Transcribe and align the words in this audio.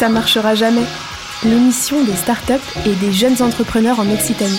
Ça 0.00 0.08
marchera 0.08 0.54
jamais. 0.54 0.86
L'émission 1.44 2.02
des 2.04 2.16
startups 2.16 2.54
et 2.86 2.94
des 2.94 3.12
jeunes 3.12 3.42
entrepreneurs 3.42 4.00
en 4.00 4.10
Occitanie. 4.10 4.58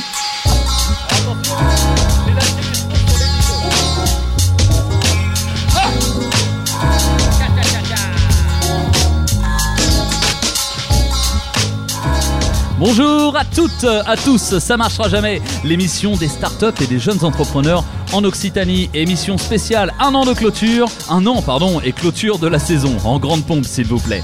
Bonjour 12.77 13.35
à 13.35 13.43
toutes, 13.43 13.83
à 13.83 14.15
tous, 14.17 14.59
ça 14.59 14.77
marchera 14.77 15.09
jamais. 15.09 15.41
L'émission 15.63 16.15
des 16.17 16.27
startups 16.27 16.83
et 16.83 16.85
des 16.85 16.99
jeunes 16.99 17.25
entrepreneurs 17.25 17.83
en 18.13 18.23
Occitanie, 18.23 18.91
émission 18.93 19.39
spéciale 19.39 19.91
un 19.99 20.13
an 20.13 20.23
de 20.23 20.33
clôture, 20.33 20.87
un 21.09 21.25
an 21.25 21.41
pardon, 21.41 21.81
et 21.81 21.93
clôture 21.93 22.37
de 22.37 22.47
la 22.47 22.59
saison, 22.59 22.95
en 23.03 23.17
grande 23.17 23.43
pompe 23.43 23.65
s'il 23.65 23.87
vous 23.87 23.97
plaît. 23.97 24.21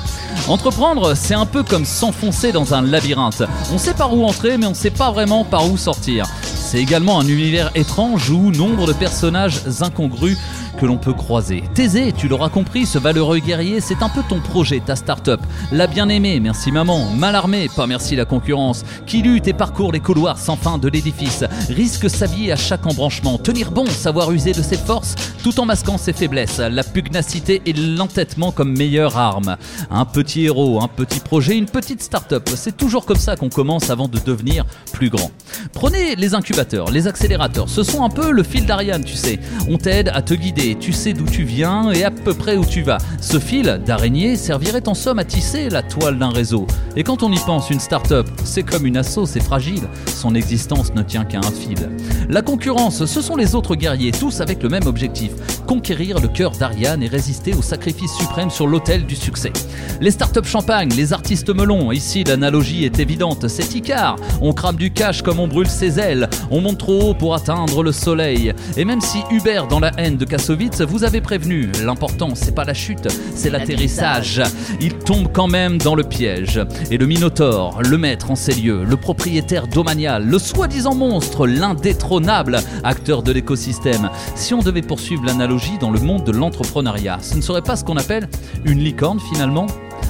Entreprendre, 0.48 1.14
c'est 1.16 1.34
un 1.34 1.46
peu 1.46 1.64
comme 1.64 1.86
s'enfoncer 1.86 2.52
dans 2.52 2.74
un 2.74 2.82
labyrinthe. 2.82 3.44
On 3.74 3.78
sait 3.78 3.94
par 3.94 4.14
où 4.14 4.26
entrer, 4.26 4.58
mais 4.58 4.66
on 4.66 4.74
sait 4.74 4.92
pas 4.92 5.12
vraiment 5.12 5.44
par 5.44 5.70
où 5.70 5.78
sortir. 5.78 6.26
C'est 6.42 6.80
également 6.80 7.20
un 7.20 7.28
univers 7.28 7.72
étrange 7.76 8.30
où 8.30 8.52
nombre 8.52 8.88
de 8.88 8.94
personnages 8.94 9.62
incongrus 9.82 10.38
que 10.78 10.86
l'on 10.86 10.98
peut 10.98 11.14
croiser. 11.14 11.64
Thésée, 11.74 12.14
tu 12.14 12.28
l'auras 12.28 12.50
compris, 12.50 12.86
ce 12.86 13.00
valeureux 13.00 13.40
guerrier, 13.40 13.82
c'est 13.82 14.02
un 14.02 14.10
peu 14.10 14.22
ton 14.30 14.40
projet, 14.40 14.80
ta 14.80 14.96
start-up. 14.96 15.42
La 15.72 15.88
bien-aimée, 15.88 16.40
merci 16.40 16.72
maman. 16.72 17.10
Mal 17.10 17.36
armée, 17.36 17.68
pas 17.76 17.88
merci 17.88 18.16
la 18.16 18.26
concurrence. 18.26 18.86
Qui 19.06 19.22
lutte 19.22 19.48
et 19.48 19.54
parcourt 19.54 19.92
les 19.92 20.00
couloirs 20.00 20.38
sans 20.38 20.56
fin 20.56 20.78
de 20.78 20.88
l'édifice. 20.88 21.44
Risque 21.70 22.10
s'habiller 22.10 22.52
à 22.52 22.56
chaque 22.56 22.86
embranchement. 22.86 23.38
Tenir 23.38 23.72
bon, 23.72 23.86
savoir 23.88 24.32
user 24.32 24.54
de 24.54 24.62
ses 24.62 24.78
forces, 24.78 25.16
tout 25.44 25.60
en 25.60 25.66
masquant 25.66 25.98
ses 25.98 26.14
faiblesses. 26.14 26.60
La 26.60 26.84
pugnacité 26.84 27.62
et 27.66 27.74
l'entêtement 27.74 28.52
comme 28.52 28.78
meilleure 28.78 29.18
arme. 29.18 29.58
Un 29.90 30.06
petit 30.06 30.46
héros, 30.46 30.82
un 30.82 30.88
petit 30.88 31.20
projet, 31.20 31.58
une 31.58 31.66
petite 31.66 32.04
start-up. 32.04 32.50
C'est 32.56 32.78
toujours 32.78 33.06
comme 33.06 33.18
ça 33.18 33.36
qu'on 33.36 33.50
commence 33.50 33.90
avant 33.90 34.08
de 34.08 34.20
devenir 34.20 34.66
plus 34.94 35.10
grand. 35.10 35.32
Prenez 35.74 36.16
les 36.16 36.36
incubateurs, 36.36 36.92
les 36.92 37.08
accélérateurs. 37.08 37.70
Ce 37.70 37.84
sont 37.84 38.04
un 38.04 38.10
peu 38.10 38.32
le 38.32 38.44
fil 38.44 38.66
d'Ariane, 38.66 39.04
tu 39.04 39.16
sais. 39.16 39.40
On 39.68 39.78
t'aide 39.78 40.12
à 40.14 40.22
te 40.22 40.34
guider 40.34 40.67
tu 40.76 40.94
sais 40.94 41.14
d'où 41.14 41.26
tu 41.26 41.44
viens 41.44 41.92
et 41.92 42.04
à 42.04 42.12
peu 42.12 42.34
près 42.34 42.58
où 42.58 42.66
tu 42.66 42.82
vas. 42.82 42.98
Ce 43.22 43.40
fil 43.40 43.82
d'araignée 43.86 44.36
servirait 44.36 44.88
en 44.88 44.94
somme 44.94 45.20
à 45.20 45.26
tisser 45.26 45.70
la 45.70 45.84
toile 45.84 46.18
d'un 46.18 46.30
réseau. 46.30 46.68
Et 46.96 47.04
quand 47.04 47.24
on 47.24 47.32
y 47.32 47.40
pense, 47.40 47.70
une 47.70 47.80
start-up, 47.80 48.28
c'est 48.44 48.64
comme 48.64 48.86
une 48.86 48.98
asso, 48.98 49.26
c'est 49.26 49.44
fragile. 49.44 49.88
Son 50.08 50.36
existence 50.36 50.94
ne 50.94 51.02
tient 51.02 51.26
qu'à 51.26 51.40
un 51.40 51.52
fil. 51.52 51.90
La 52.30 52.42
concurrence, 52.42 53.06
ce 53.06 53.22
sont 53.22 53.36
les 53.36 53.56
autres 53.56 53.76
guerriers, 53.76 54.12
tous 54.12 54.42
avec 54.42 54.64
le 54.64 54.70
même 54.70 54.88
objectif 54.88 55.32
conquérir 55.68 56.20
le 56.20 56.30
cœur 56.30 56.52
d'Ariane 56.52 57.04
et 57.04 57.08
résister 57.08 57.54
au 57.54 57.62
sacrifice 57.62 58.12
suprême 58.14 58.50
sur 58.50 58.66
l'autel 58.66 59.06
du 59.06 59.16
succès. 59.16 59.52
Les 60.00 60.12
start-up 60.12 60.46
champagne, 60.46 60.90
les 60.96 61.14
artistes 61.14 61.54
melons, 61.54 61.92
ici 61.92 62.24
l'analogie 62.24 62.86
est 62.86 63.00
évidente, 63.00 63.48
c'est 63.50 63.76
Icar. 63.76 64.16
On 64.42 64.54
crame 64.54 64.78
du 64.78 64.92
cash 64.92 65.22
comme 65.22 65.40
on 65.40 65.48
brûle 65.48 65.68
ses 65.68 66.00
ailes, 66.00 66.30
on 66.50 66.62
monte 66.62 66.80
trop 66.80 67.10
haut 67.10 67.14
pour 67.14 67.36
atteindre 67.36 67.84
le 67.84 67.92
soleil. 67.92 68.54
Et 68.78 68.86
même 68.86 69.02
si 69.02 69.20
Hubert, 69.30 69.68
dans 69.68 69.82
la 69.82 69.92
haine 69.98 70.16
de 70.16 70.26
Kassovitz, 70.26 70.57
vous 70.88 71.04
avez 71.04 71.22
prévenu, 71.22 71.70
l'important 71.84 72.30
c'est 72.34 72.54
pas 72.54 72.64
la 72.64 72.74
chute, 72.74 73.08
c'est 73.36 73.50
l'atterrissage. 73.50 74.42
Il 74.82 74.94
tombe 74.96 75.28
quand 75.32 75.48
même 75.48 75.78
dans 75.78 75.94
le 75.94 76.04
piège. 76.04 76.60
Et 76.90 76.98
le 76.98 77.06
Minotaure, 77.06 77.82
le 77.84 77.98
maître 77.98 78.32
en 78.32 78.36
ces 78.36 78.54
lieux, 78.54 78.84
le 78.84 78.98
propriétaire 78.98 79.68
domanial, 79.68 80.26
le 80.26 80.40
soi-disant 80.40 80.96
monstre, 80.96 81.46
l'indétrônable 81.46 82.60
acteur 82.84 83.22
de 83.22 83.32
l'écosystème. 83.32 84.10
Si 84.36 84.54
on 84.54 84.62
devait 84.62 84.82
poursuivre 84.82 85.26
l'analogie 85.26 85.78
dans 85.80 85.92
le 85.92 86.00
monde 86.00 86.24
de 86.24 86.32
l'entrepreneuriat, 86.32 87.20
ce 87.22 87.36
ne 87.36 87.42
serait 87.42 87.62
pas 87.62 87.76
ce 87.76 87.84
qu'on 87.84 87.98
appelle 87.98 88.28
une 88.66 88.80
licorne 88.80 89.20
finalement? 89.32 89.68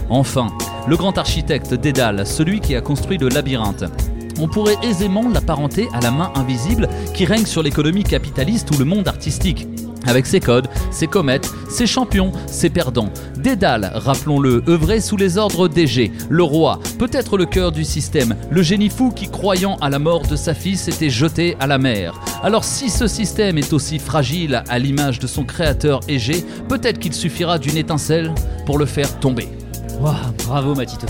Enfin, 0.10 0.48
le 0.88 0.96
grand 0.96 1.18
architecte 1.18 1.74
Dédale, 1.74 2.26
celui 2.26 2.62
qui 2.62 2.76
a 2.76 2.82
construit 2.82 3.18
le 3.18 3.28
labyrinthe 3.28 3.84
on 4.40 4.48
pourrait 4.48 4.78
aisément 4.84 5.28
l'apparenter 5.28 5.90
à 5.94 6.00
la 6.00 6.12
main 6.12 6.32
invisible 6.36 6.88
qui 7.16 7.26
règne 7.26 7.48
sur 7.48 7.64
l'économie 7.64 8.04
capitaliste 8.04 8.70
ou 8.70 8.78
le 8.78 8.86
monde 8.86 9.08
artistique 9.08 9.68
avec 10.08 10.26
ses 10.26 10.40
codes, 10.40 10.68
ses 10.92 11.08
comètes, 11.08 11.50
ses 11.70 11.88
champions, 11.88 12.32
ses 12.48 12.70
perdants. 12.70 13.12
Dédale, 13.38 13.92
rappelons-le, 13.96 14.64
œuvrait 14.68 15.02
sous 15.02 15.18
les 15.18 15.38
ordres 15.38 15.68
d'Égée, 15.68 16.12
le 16.30 16.44
roi, 16.44 16.80
peut-être 16.98 17.38
le 17.38 17.46
cœur 17.46 17.72
du 17.72 17.84
système, 17.84 18.36
le 18.50 18.62
génie 18.62 18.90
fou 18.90 19.12
qui, 19.12 19.28
croyant 19.28 19.78
à 19.82 19.90
la 19.90 20.00
mort 20.00 20.28
de 20.28 20.36
sa 20.36 20.54
fille, 20.54 20.78
s'était 20.78 21.10
jeté 21.10 21.56
à 21.60 21.68
la 21.68 21.78
mer. 21.78 22.20
Alors 22.44 22.64
si 22.64 22.90
ce 22.90 23.08
système 23.08 23.58
est 23.58 23.74
aussi 23.74 24.00
fragile 24.00 24.64
à 24.68 24.80
l'image 24.80 25.20
de 25.20 25.28
son 25.28 25.44
créateur 25.44 26.00
Égée, 26.08 26.46
peut-être 26.70 27.00
qu'il 27.00 27.14
suffira 27.14 27.60
d'une 27.60 27.78
étincelle 27.78 28.34
pour 28.66 28.78
le 28.78 28.86
faire 28.86 29.20
tomber. 29.20 29.50
bravo 30.46 30.76
Matito. 30.76 31.08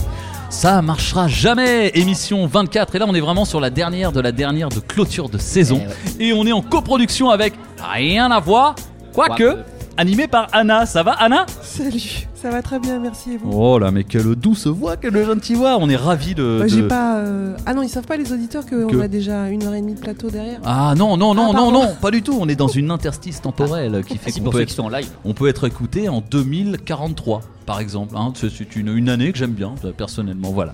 Ça 0.50 0.82
marchera 0.82 1.28
jamais 1.28 1.92
Émission 1.94 2.48
24 2.48 2.96
et 2.96 3.00
là 3.00 3.06
on 3.08 3.14
est 3.14 3.20
vraiment 3.20 3.44
sur 3.44 3.60
la 3.60 3.70
dernière 3.70 4.14
de 4.14 4.22
la 4.22 4.32
dernière 4.32 4.70
de 4.70 4.80
clôture 4.80 5.28
de 5.28 5.38
saison 5.38 5.82
Eh 6.20 6.28
et 6.30 6.34
on 6.34 6.46
est 6.46 6.54
en 6.54 6.62
coproduction 6.62 7.30
avec 7.30 7.54
Rien 7.80 8.32
à 8.32 8.40
voir, 8.40 8.76
quoique 9.18 9.58
animé 9.98 10.28
par 10.28 10.48
Anna. 10.52 10.86
Ça 10.86 11.02
va 11.02 11.14
Anna? 11.14 11.46
Salut, 11.64 12.28
ça 12.42 12.50
va 12.52 12.62
très 12.62 12.80
bien, 12.80 13.00
merci 13.00 13.32
et 13.34 13.38
vous 13.38 13.50
Oh 13.52 13.80
là 13.80 13.92
mais 13.92 14.04
quelle 14.04 14.36
douce 14.36 14.68
voix, 14.68 14.96
quelle 14.98 15.26
gentille 15.26 15.56
voix 15.56 15.78
On 15.80 15.90
est 15.90 15.96
ravis 15.96 16.36
de... 16.36 16.58
Bah, 16.60 16.64
de- 16.66 16.70
J'ai 16.70 16.84
pas. 16.88 17.18
euh, 17.18 17.56
Ah 17.66 17.74
non, 17.74 17.82
ils 17.82 17.90
savent 17.90 18.06
pas 18.06 18.18
les 18.18 18.32
auditeurs 18.32 18.66
qu'on 18.66 18.88
Que- 18.88 19.00
a 19.02 19.08
déjà 19.08 19.50
une 19.50 19.64
heure 19.64 19.74
et 19.74 19.82
demie 19.82 19.96
de 19.96 20.00
plateau 20.00 20.30
derrière. 20.30 20.60
Ah 20.64 20.94
non, 20.96 21.18
non, 21.18 21.34
non, 21.34 21.52
Ah, 21.54 21.58
non, 21.58 21.72
non, 21.72 21.96
pas 22.02 22.12
du 22.12 22.22
tout. 22.22 22.38
On 22.40 22.48
est 22.48 22.56
dans 22.56 22.68
une 22.68 22.92
interstice 22.92 23.42
temporelle 23.42 24.04
qui 24.08 24.18
fait 24.18 24.32
qu'on 24.32 24.42
pour 24.42 24.52
peut 24.52 24.58
ceux 24.60 24.64
être 24.64 24.70
qui 24.70 24.76
sont 24.76 24.84
en 24.86 24.90
live. 24.90 25.10
On 25.26 25.34
peut 25.34 25.48
être 25.48 25.66
écouté 25.68 26.10
en 26.10 26.22
2043, 26.22 27.42
par 27.66 27.80
exemple. 27.80 28.16
hein. 28.16 28.32
C'est 28.36 28.76
une, 28.76 28.96
une 28.96 29.10
année 29.10 29.32
que 29.32 29.38
j'aime 29.38 29.52
bien, 29.52 29.74
euh, 29.84 29.92
personnellement. 29.92 30.52
Voilà. 30.52 30.74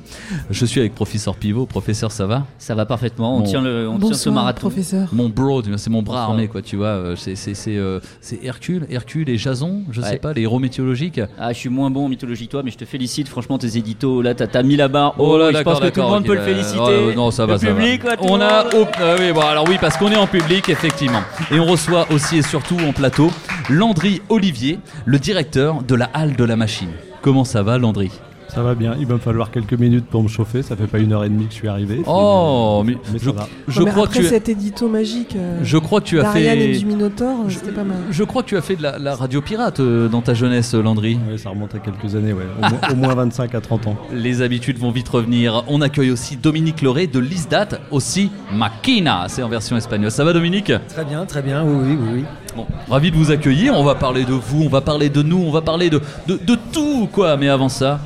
Je 0.49 0.65
suis 0.65 0.79
avec 0.79 0.93
Professeur 0.95 1.35
Pivot. 1.35 1.65
Professeur, 1.65 2.11
ça 2.11 2.25
va? 2.27 2.45
Ça 2.59 2.75
va 2.75 2.85
parfaitement. 2.85 3.37
On 3.37 3.41
tient 3.43 3.61
le, 3.61 3.87
on 3.87 3.97
tient 3.97 4.07
ce 4.09 4.29
Bonsoir, 4.29 4.35
marathon. 4.35 4.59
professeur. 4.69 5.09
Mon 5.13 5.29
bro, 5.29 5.61
c'est 5.77 5.89
mon 5.89 6.01
bras 6.03 6.15
Bonsoir. 6.17 6.29
armé, 6.31 6.47
quoi, 6.47 6.61
tu 6.61 6.75
vois. 6.75 6.87
euh, 6.87 7.15
C'est 7.15 7.35
c'est- 7.35 7.53
c'est, 7.53 7.77
euh, 7.77 7.99
c'est 8.21 8.39
Hercule, 8.43 8.85
Hercule 8.89 9.29
et 9.29 9.37
Jason, 9.37 9.83
je 9.91 10.01
sais 10.01 10.07
Ouais. 10.11 10.17
pas, 10.17 10.33
les 10.33 10.41
héros 10.41 10.59
mythologiques. 10.59 11.21
Ah, 11.39 11.52
je 11.53 11.59
suis 11.59 11.69
moins 11.69 11.89
bon 11.89 12.05
en 12.05 12.09
mythologie 12.09 12.47
que 12.47 12.51
toi, 12.51 12.61
mais 12.63 12.71
je 12.71 12.77
te 12.77 12.85
félicite. 12.85 13.27
Franchement, 13.27 13.57
tes 13.57 13.77
éditos, 13.77 14.21
là, 14.21 14.33
t'as 14.35 14.63
mis 14.63 14.75
la 14.75 14.87
barre. 14.87 15.15
Oh 15.17 15.37
là, 15.37 15.51
je 15.51 15.61
pense 15.63 15.79
que 15.79 15.89
tout 15.89 16.01
le 16.01 16.07
monde 16.07 16.25
peut 16.25 16.33
le 16.33 16.39
bah, 16.39 16.45
féliciter. 16.45 17.15
non, 17.15 17.31
ça 17.31 17.45
va, 17.45 17.53
le 17.53 17.59
ça 17.59 17.67
va. 17.67 17.73
public, 17.75 18.01
tout 18.01 18.09
On 18.21 18.41
a, 18.41 18.65
oh, 18.75 18.85
ah 18.95 19.15
oui, 19.19 19.31
bon, 19.31 19.41
alors 19.41 19.67
oui, 19.67 19.77
parce 19.79 19.97
qu'on 19.97 20.11
est 20.11 20.17
en 20.17 20.27
public, 20.27 20.69
effectivement. 20.69 21.21
Et 21.51 21.59
on 21.59 21.65
reçoit 21.65 22.07
aussi 22.11 22.37
et 22.37 22.41
surtout 22.41 22.77
en 22.87 22.93
plateau 22.93 23.31
Landry 23.69 24.21
Olivier, 24.29 24.79
le 25.05 25.19
directeur 25.19 25.83
de 25.83 25.95
la 25.95 26.09
halle 26.13 26.35
de 26.35 26.43
la 26.43 26.55
machine. 26.55 26.89
Comment 27.21 27.45
ça 27.45 27.63
va, 27.63 27.77
Landry? 27.77 28.11
Ça 28.53 28.61
va 28.61 28.75
bien, 28.75 28.95
il 28.99 29.07
va 29.07 29.15
me 29.15 29.19
falloir 29.19 29.49
quelques 29.49 29.73
minutes 29.73 30.05
pour 30.05 30.21
me 30.21 30.27
chauffer, 30.27 30.61
ça 30.61 30.75
fait 30.75 30.85
pas 30.85 30.99
une 30.99 31.11
heure 31.11 31.23
et 31.23 31.29
demie 31.29 31.45
que 31.45 31.51
je 31.53 31.55
suis 31.57 31.67
arrivé. 31.67 32.03
Oh, 32.05 32.83
mais, 32.85 32.95
mais 33.11 33.17
je, 33.17 33.25
ça 33.25 33.31
va. 33.31 33.47
je 33.67 33.79
Non, 33.79 33.85
mais 33.87 33.91
crois 33.91 34.03
que 34.05 34.09
après 34.11 34.19
tu, 34.21 34.27
cet 34.27 34.47
édito 34.47 34.87
magique. 34.87 35.35
euh, 35.35 35.57
je 35.63 35.77
crois 35.79 36.01
que 36.01 36.05
tu 36.05 36.19
as 36.19 36.23
d'Ariane 36.23 36.59
et 36.59 36.73
fait. 36.73 36.79
du 36.79 36.85
Minotaure, 36.85 37.49
Je- 37.49 37.55
c'était 37.57 37.71
pas 37.71 37.83
mal. 37.83 37.97
Je 38.11 38.23
crois 38.23 38.43
que 38.43 38.49
tu 38.49 38.57
as 38.57 38.61
fait 38.61 38.75
de 38.75 38.83
la, 38.83 38.99
la 38.99 39.15
radio 39.15 39.41
pirate 39.41 39.79
euh, 39.79 40.07
dans 40.07 40.21
ta 40.21 40.35
jeunesse, 40.35 40.75
Landry. 40.75 41.17
Ouais, 41.31 41.39
ça 41.39 41.49
remonte 41.49 41.73
à 41.73 41.79
quelques 41.79 42.15
années, 42.15 42.31
ouais. 42.31 42.43
Au, 42.57 42.69
moins, 42.69 42.79
au 42.91 42.95
moins 42.95 43.15
25 43.15 43.55
à 43.55 43.61
30 43.61 43.87
ans. 43.87 43.95
Les 44.13 44.43
habitudes 44.43 44.77
vont 44.77 44.91
vite 44.91 45.09
revenir. 45.09 45.63
On 45.67 45.81
accueille 45.81 46.11
aussi 46.11 46.37
Dominique 46.37 46.83
Loré 46.83 47.07
de 47.07 47.17
Lisdat, 47.17 47.69
aussi 47.89 48.29
Makina. 48.53 49.25
C'est 49.29 49.41
en 49.41 49.49
version 49.49 49.77
espagnole. 49.77 50.11
Ça 50.11 50.23
va, 50.23 50.31
Dominique? 50.31 50.71
Très 50.89 51.05
bien, 51.05 51.25
très 51.25 51.41
bien, 51.41 51.63
oui, 51.63 51.73
oui, 51.83 51.97
oui. 51.99 52.09
oui. 52.19 52.23
Bon, 52.55 52.67
ravi 52.87 53.09
de 53.09 53.15
vous 53.15 53.31
accueillir. 53.31 53.73
On 53.75 53.83
va 53.83 53.95
parler 53.95 54.25
de 54.25 54.33
vous, 54.33 54.61
on 54.63 54.69
va 54.69 54.81
parler 54.81 55.09
de 55.09 55.23
nous, 55.23 55.39
on 55.43 55.49
va 55.51 55.61
parler 55.61 55.89
de, 55.89 55.99
de, 56.27 56.37
de 56.37 56.55
tout, 56.71 57.09
quoi. 57.11 57.35
Mais 57.35 57.49
avant 57.49 57.67
ça, 57.69 57.99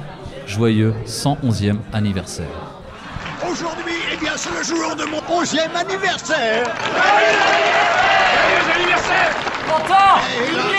joyeux 0.48 0.94
111e 1.06 1.78
anniversaire. 1.94 2.48
Aujourd'hui, 3.50 3.94
eh 4.12 4.18
bien, 4.18 4.32
c'est 4.36 4.50
le 4.58 4.64
jour 4.64 4.96
de 4.96 5.04
mon 5.04 5.20
11e 5.42 5.76
anniversaire. 5.76 6.64
Et 10.34 10.54
hélas, 10.54 10.72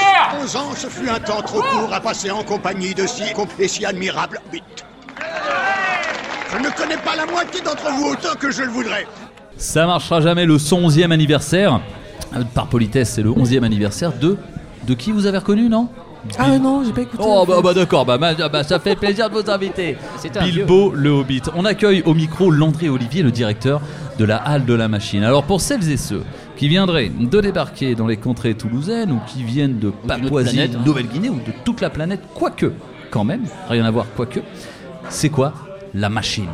11 0.43 0.57
ans, 0.57 0.73
ce 0.75 0.87
fut 0.89 1.09
un 1.09 1.21
temps 1.21 1.43
trop 1.43 1.61
court 1.61 1.93
à 1.93 2.01
passer 2.01 2.31
en 2.31 2.43
compagnie 2.43 2.95
de 2.95 3.07
si 3.07 3.25
et 3.59 3.69
si 3.69 3.85
admirable 3.85 4.41
bite. 4.51 4.85
Je 6.51 6.59
ne 6.59 6.71
connais 6.71 6.97
pas 6.97 7.15
la 7.15 7.27
moitié 7.27 7.61
d'entre 7.61 7.91
vous 7.93 8.13
autant 8.13 8.35
que 8.39 8.51
je 8.51 8.63
le 8.63 8.71
voudrais. 8.71 9.07
Ça 9.59 9.87
marchera 9.87 10.21
jamais 10.21 10.47
le 10.47 10.57
111e 10.57 11.13
anniversaire. 11.13 11.81
Par 12.55 12.67
politesse, 12.69 13.13
c'est 13.15 13.23
le 13.23 13.31
11e 13.31 13.65
anniversaire 13.65 14.13
de. 14.13 14.39
De 14.85 14.95
qui 14.95 15.13
vous 15.13 15.27
avez 15.27 15.39
reconnu, 15.39 15.69
non? 15.69 15.89
Ah 16.39 16.59
non, 16.59 16.83
j'ai 16.85 16.93
pas 16.93 17.03
écouté. 17.03 17.23
Oh 17.27 17.45
bah, 17.47 17.61
bah 17.63 17.75
d'accord, 17.75 18.05
bah, 18.05 18.19
bah, 18.19 18.35
bah, 18.35 18.65
ça 18.65 18.79
fait 18.79 18.97
plaisir 18.97 19.31
de 19.31 19.35
vous 19.35 19.51
inviter. 19.51 19.97
C'est 20.17 20.37
un 20.37 20.45
vieux. 20.45 20.65
Bilbo 20.65 20.93
le 20.95 21.11
Hobbit. 21.11 21.43
On 21.55 21.65
accueille 21.65 22.03
au 22.05 22.15
micro 22.15 22.51
Landry 22.51 22.89
Olivier, 22.89 23.23
le 23.23 23.31
directeur 23.31 23.81
de 24.19 24.25
la 24.25 24.37
Halle 24.37 24.65
de 24.65 24.75
la 24.75 24.89
Machine. 24.89 25.23
Alors 25.23 25.45
pour 25.45 25.61
celles 25.61 25.89
et 25.91 25.97
ceux 25.97 26.23
qui 26.57 26.69
viendraient 26.69 27.09
de 27.09 27.41
débarquer 27.41 27.95
dans 27.95 28.07
les 28.07 28.17
contrées 28.17 28.55
toulousaines 28.55 29.13
ou 29.13 29.21
qui 29.27 29.45
viennent 29.45 29.79
de 29.79 29.91
Papouasie, 29.91 30.61
hein. 30.61 30.81
Nouvelle-Guinée 30.85 31.29
ou 31.29 31.37
de 31.37 31.53
toute 31.65 31.81
la 31.81 31.89
planète, 31.91 32.21
quoique, 32.35 32.73
quand 33.11 33.25
même, 33.25 33.45
rien 33.69 33.85
à 33.85 33.91
voir, 33.91 34.07
quoique, 34.17 34.41
c'est 35.09 35.29
quoi 35.29 35.53
la 35.95 36.09
machine? 36.09 36.49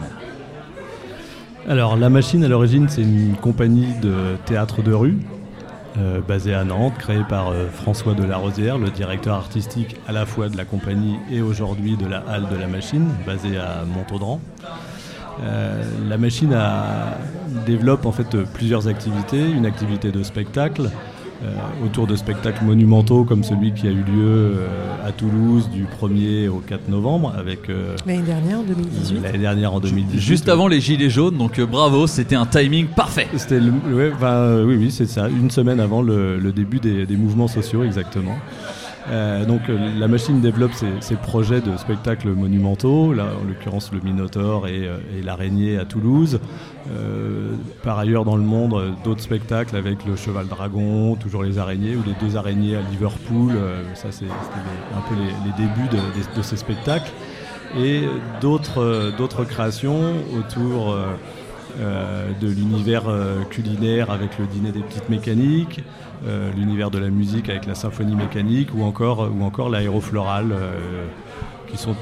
Alors, 1.67 1.97
La 1.97 2.11
Machine, 2.11 2.45
à 2.45 2.49
l'origine, 2.49 2.91
c'est 2.91 3.01
une 3.01 3.37
compagnie 3.41 3.89
de 4.03 4.13
théâtre 4.45 4.83
de 4.83 4.93
rue 4.93 5.17
euh, 5.97 6.21
basée 6.21 6.55
à 6.55 6.65
Nantes, 6.65 6.95
créée 6.99 7.23
par 7.29 7.51
euh, 7.51 7.69
François 7.69 8.15
Delarosière, 8.15 8.79
le 8.79 8.91
directeur 8.91 9.37
artistique 9.37 9.95
à 10.09 10.13
la 10.13 10.27
fois 10.27 10.49
de 10.49 10.57
la 10.57 10.65
compagnie 10.65 11.19
et 11.31 11.41
aujourd'hui 11.41 11.97
de 11.97 12.07
la 12.07 12.19
halle 12.29 12.49
de 12.49 12.57
la 12.57 12.67
machine, 12.67 13.09
basée 13.25 13.59
à 13.59 13.85
Montaudran. 13.85 14.41
Euh, 15.45 15.85
la 16.09 16.19
machine 16.19 16.57
développe 17.65 18.07
en 18.07 18.13
fait 18.13 18.37
plusieurs 18.55 18.89
activités, 18.89 19.41
une 19.41 19.67
activité 19.67 20.11
de 20.11 20.25
spectacle 20.25 20.91
autour 21.85 22.07
de 22.07 22.17
spectacles 22.17 22.65
monumentaux 22.65 23.25
comme 23.25 23.45
celui 23.45 23.73
qui 23.73 23.87
a 23.87 23.91
eu 23.91 24.03
lieu 24.03 24.05
euh, 24.25 24.67
à 25.07 25.13
Toulouse 25.13 25.69
du 25.71 25.85
1er 25.85 26.49
au 26.49 26.59
4 26.67 26.89
novembre 26.89 27.33
avec 27.37 27.69
euh, 27.69 27.95
L'année 28.07 28.23
dernière, 28.23 28.61
en 28.61 28.63
2018. 28.63 29.23
l'année 29.23 29.39
dernière 29.39 29.75
en 29.75 29.81
2018. 29.81 30.21
Juste 30.21 30.49
avant 30.49 30.67
les 30.69 30.81
Gilets 30.81 31.11
jaunes, 31.11 31.37
donc 31.37 31.59
euh, 31.59 31.67
bravo, 31.67 32.07
c'était 32.07 32.37
un 32.37 32.47
timing 32.47 32.87
parfait. 32.87 33.29
C'était 33.37 33.59
ouais, 33.61 34.13
euh, 34.23 34.65
oui, 34.65 34.77
oui, 34.79 34.91
c'est 34.91 35.07
ça, 35.07 35.29
une 35.29 35.51
semaine 35.51 35.81
avant 35.81 36.03
le, 36.03 36.39
le 36.39 36.53
début 36.53 36.79
des, 36.81 37.07
des 37.07 37.17
mouvements 37.17 37.49
sociaux, 37.49 37.85
exactement. 37.85 38.37
Euh, 39.09 39.45
donc 39.45 39.69
euh, 39.69 39.79
la 39.99 40.09
machine 40.09 40.41
développe 40.41 40.73
ses, 40.73 41.17
projets 41.17 41.61
de 41.61 41.77
spectacles 41.77 42.31
monumentaux, 42.31 43.13
là 43.13 43.27
en 43.41 43.47
l'occurrence 43.47 43.93
le 43.93 44.01
Minotaure 44.01 44.67
et, 44.67 44.89
euh, 44.89 44.99
et 45.17 45.23
l'araignée 45.23 45.79
à 45.79 45.85
Toulouse. 45.85 46.41
Par 47.83 47.99
ailleurs 47.99 48.25
dans 48.25 48.37
le 48.37 48.43
monde, 48.43 48.95
d'autres 49.05 49.23
spectacles 49.23 49.75
avec 49.75 50.05
le 50.05 50.17
cheval 50.17 50.47
dragon, 50.47 51.17
toujours 51.17 51.43
les 51.43 51.59
araignées 51.59 51.97
ou 51.97 52.03
les 52.05 52.13
deux 52.21 52.37
araignées 52.37 52.77
à 52.77 52.83
Liverpool. 52.83 53.53
ça 53.95 54.09
c'était 54.11 54.31
un 54.31 55.01
peu 55.09 55.15
les, 55.15 55.65
débuts 55.65 55.89
de, 56.37 56.43
ces 56.43 56.57
spectacles. 56.57 57.11
Et 57.79 58.03
d'autres 58.43 59.45
créations 59.49 60.13
autour 60.39 60.95
euh, 61.81 62.29
de 62.41 62.49
l'univers 62.49 63.03
euh, 63.09 63.43
culinaire 63.51 64.11
avec 64.11 64.39
le 64.39 64.47
dîner 64.47 64.73
des 64.73 64.81
petites 64.81 65.09
mécaniques, 65.09 65.83
euh, 66.27 66.51
l'univers 66.57 66.91
de 66.91 66.99
la 66.99 67.11
musique 67.11 67.49
avec 67.49 67.67
la 67.67 67.75
symphonie 67.75 68.15
mécanique 68.15 68.69
ou 68.75 68.83
encore, 68.85 69.31
ou 69.35 69.43
encore 69.45 69.69
l'aérofloral, 69.69 70.55
qui 71.69 71.77
sont 71.77 71.95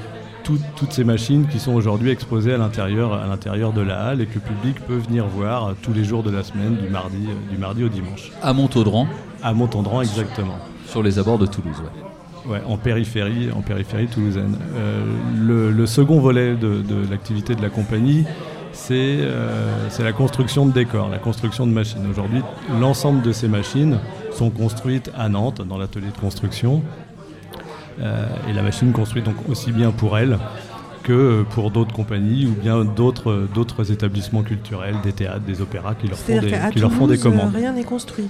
tout- 0.43 0.59
toutes 0.75 0.91
ces 0.93 1.03
machines 1.03 1.47
qui 1.47 1.59
sont 1.59 1.73
aujourd'hui 1.73 2.09
exposées 2.11 2.53
à 2.53 2.57
l'intérieur, 2.57 3.13
à 3.13 3.27
l'intérieur 3.27 3.71
de 3.73 3.81
la 3.81 3.99
halle 4.07 4.21
et 4.21 4.25
que 4.25 4.35
le 4.35 4.41
public 4.41 4.75
peut 4.87 4.97
venir 4.97 5.25
voir 5.27 5.73
tous 5.81 5.93
les 5.93 6.03
jours 6.03 6.23
de 6.23 6.31
la 6.31 6.43
semaine, 6.43 6.75
du 6.75 6.89
mardi, 6.89 7.27
du 7.51 7.57
mardi 7.57 7.83
au 7.83 7.89
dimanche. 7.89 8.31
À 8.41 8.53
Montaudran, 8.53 9.07
À 9.41 9.53
Montandran 9.53 10.01
exactement. 10.01 10.57
sur 10.87 11.01
les 11.03 11.17
abords 11.19 11.39
de 11.39 11.45
Toulouse. 11.45 11.75
ouais. 11.81 12.01
Ouais, 12.45 12.61
en 12.67 12.75
périphérie, 12.75 13.49
en 13.55 13.61
périphérie 13.61 14.07
toulousaine. 14.07 14.57
Euh, 14.75 15.05
le, 15.39 15.71
le 15.71 15.85
second 15.85 16.19
volet 16.19 16.55
de, 16.55 16.81
de 16.81 17.09
l'activité 17.09 17.55
de 17.55 17.61
la 17.61 17.69
compagnie, 17.69 18.25
c'est 18.73 18.93
euh, 18.95 19.89
c'est 19.89 20.03
la 20.03 20.11
construction 20.11 20.65
de 20.65 20.71
décors, 20.71 21.09
la 21.09 21.19
construction 21.19 21.65
de 21.65 21.71
machines. 21.71 22.05
Aujourd'hui, 22.09 22.41
l'ensemble 22.79 23.21
de 23.21 23.31
ces 23.31 23.47
machines 23.47 23.99
sont 24.31 24.49
construites 24.49 25.11
à 25.15 25.29
Nantes, 25.29 25.61
dans 25.67 25.77
l'atelier 25.77 26.07
de 26.13 26.19
construction. 26.19 26.83
Euh, 28.01 28.27
et 28.49 28.53
la 28.53 28.63
machine 28.63 28.91
construite 28.91 29.25
donc 29.25 29.35
aussi 29.47 29.71
bien 29.71 29.91
pour 29.91 30.17
elle 30.17 30.39
que 31.03 31.45
pour 31.51 31.69
d'autres 31.69 31.93
compagnies 31.93 32.47
ou 32.47 32.51
bien 32.51 32.83
d'autres 32.83 33.47
d'autres 33.53 33.91
établissements 33.91 34.41
culturels, 34.41 34.95
des 35.03 35.13
théâtres, 35.13 35.45
des 35.45 35.61
opéras 35.61 35.93
qui 35.93 36.07
leur 36.07 36.17
font 36.17 36.39
des, 36.39 36.53
qui 36.71 36.79
leur 36.79 36.91
font 36.91 37.07
des 37.07 37.19
commandes. 37.19 37.53
rien 37.53 37.73
n'est 37.73 37.83
construit. 37.83 38.27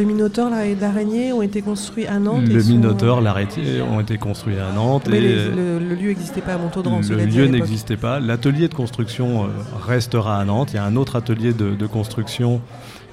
Le 0.00 0.06
Minotaure 0.06 0.56
et 0.60 0.74
l'araignée 0.74 1.30
ont 1.30 1.42
été 1.42 1.60
construits 1.60 2.06
à 2.06 2.18
Nantes. 2.18 2.48
Le 2.48 2.58
sont- 2.58 2.70
Minotaure, 2.72 3.20
l'arrêté 3.20 3.82
ont 3.82 4.00
été 4.00 4.16
construits 4.16 4.56
à 4.58 4.72
Nantes. 4.72 5.06
Mais 5.10 5.18
et 5.18 5.20
les- 5.20 5.44
le, 5.50 5.78
le 5.78 5.94
lieu 5.94 6.08
n'existait 6.08 6.40
pas 6.40 6.54
à 6.54 6.58
Montaudran. 6.58 7.00
Le 7.06 7.16
lieu 7.26 7.46
n'existait 7.48 7.98
pas. 7.98 8.18
L'atelier 8.18 8.68
de 8.68 8.74
construction 8.74 9.44
euh, 9.44 9.48
restera 9.86 10.38
à 10.40 10.44
Nantes. 10.46 10.70
Il 10.72 10.76
y 10.76 10.78
a 10.78 10.84
un 10.84 10.96
autre 10.96 11.16
atelier 11.16 11.52
de, 11.52 11.74
de 11.74 11.86
construction 11.86 12.62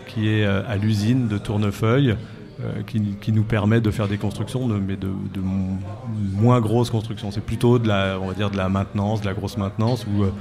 qui 0.07 0.30
est 0.30 0.45
euh, 0.45 0.62
à 0.66 0.78
l'usine 0.78 1.28
de 1.28 1.38
Tournefeuille, 1.38 2.16
euh, 2.63 2.81
qui, 2.88 3.01
qui 3.21 3.31
nous 3.31 3.44
permet 3.44 3.81
de 3.81 3.92
faire 3.92 4.07
des 4.07 4.18
constructions, 4.18 4.68
de- 4.68 4.80
mais 4.80 4.95
de, 4.95 5.07
de 5.33 5.39
mo- 5.39 5.77
moins 6.33 6.59
grosses 6.62 6.89
constructions. 6.89 7.30
C'est 7.31 7.42
plutôt 7.45 7.77
de 7.80 7.88
la, 7.88 8.18
on 8.21 8.27
va 8.27 8.33
dire, 8.33 8.50
de 8.50 8.57
la 8.57 8.68
maintenance, 8.69 9.21
de 9.21 9.25
la 9.27 9.33
grosse 9.33 9.57
maintenance 9.57 10.06
ou, 10.07 10.24
euh, 10.24 10.31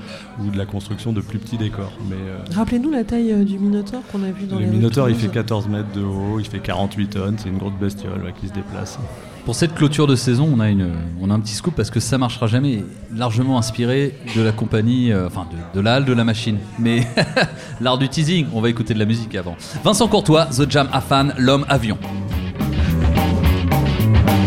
ou 0.40 0.50
de 0.50 0.56
la 0.58 0.66
construction 0.66 1.12
de 1.12 1.20
plus 1.20 1.38
petits 1.38 1.58
décors. 1.58 1.92
Mais 2.08 2.16
euh, 2.16 2.38
Rappelez-nous 2.54 2.90
la 2.90 3.04
taille 3.04 3.44
du 3.44 3.58
Minotaure 3.58 4.02
qu'on 4.10 4.22
a 4.22 4.30
vu 4.30 4.46
dans 4.46 4.56
le 4.56 4.60
les 4.62 4.66
rues 4.66 4.72
de 4.72 4.76
Minotaure, 4.78 5.08
il 5.08 5.14
fait 5.14 5.22
Toulouse. 5.28 5.34
14 5.34 5.68
mètres 5.68 5.92
de 5.94 6.02
haut, 6.02 6.38
il 6.40 6.46
fait 6.46 6.58
48 6.60 7.08
tonnes. 7.08 7.36
C'est 7.38 7.48
une 7.48 7.58
grosse 7.58 7.74
bestiole 7.80 8.22
ouais, 8.24 8.32
qui 8.40 8.48
se 8.48 8.52
déplace. 8.54 8.98
Pour 9.46 9.54
cette 9.54 9.76
clôture 9.76 10.08
de 10.08 10.16
saison, 10.16 10.52
on 10.52 10.58
a, 10.58 10.68
une, 10.68 10.90
on 11.22 11.30
a 11.30 11.34
un 11.34 11.38
petit 11.38 11.54
scoop 11.54 11.76
parce 11.76 11.88
que 11.88 12.00
ça 12.00 12.18
marchera 12.18 12.48
jamais, 12.48 12.82
largement 13.14 13.58
inspiré 13.58 14.12
de 14.34 14.42
la 14.42 14.50
compagnie, 14.50 15.12
euh, 15.12 15.28
enfin 15.28 15.46
de, 15.72 15.78
de 15.78 15.80
la 15.80 15.94
halle 15.94 16.04
de 16.04 16.12
la 16.12 16.24
machine. 16.24 16.58
Mais 16.80 17.06
l'art 17.80 17.96
du 17.96 18.08
teasing, 18.08 18.48
on 18.52 18.60
va 18.60 18.70
écouter 18.70 18.92
de 18.92 18.98
la 18.98 19.04
musique 19.04 19.36
avant. 19.36 19.56
Vincent 19.84 20.08
Courtois, 20.08 20.46
The 20.46 20.68
Jam 20.68 20.88
Afan, 20.92 21.28
l'homme 21.38 21.64
avion. 21.68 21.96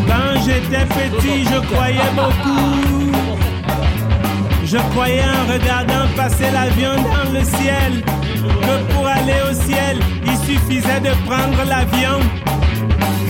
Quand 0.06 0.42
j'étais 0.46 0.86
petit, 0.86 1.45
je 1.45 1.74
croyais 1.74 2.12
beaucoup. 2.13 3.10
Je 4.66 4.78
croyais 4.92 5.24
en 5.24 5.54
regardant 5.54 6.13
passer 6.18 6.52
l'avion 6.52 6.95
dans 6.95 7.31
le 7.31 7.45
ciel 7.45 8.04
que 8.04 8.94
pour 8.94 9.07
aller 9.07 9.40
au 9.50 9.54
ciel, 9.54 9.98
il 10.25 10.38
suffisait 10.40 11.00
de 11.00 11.12
prendre 11.25 11.63
l'avion. 11.69 12.49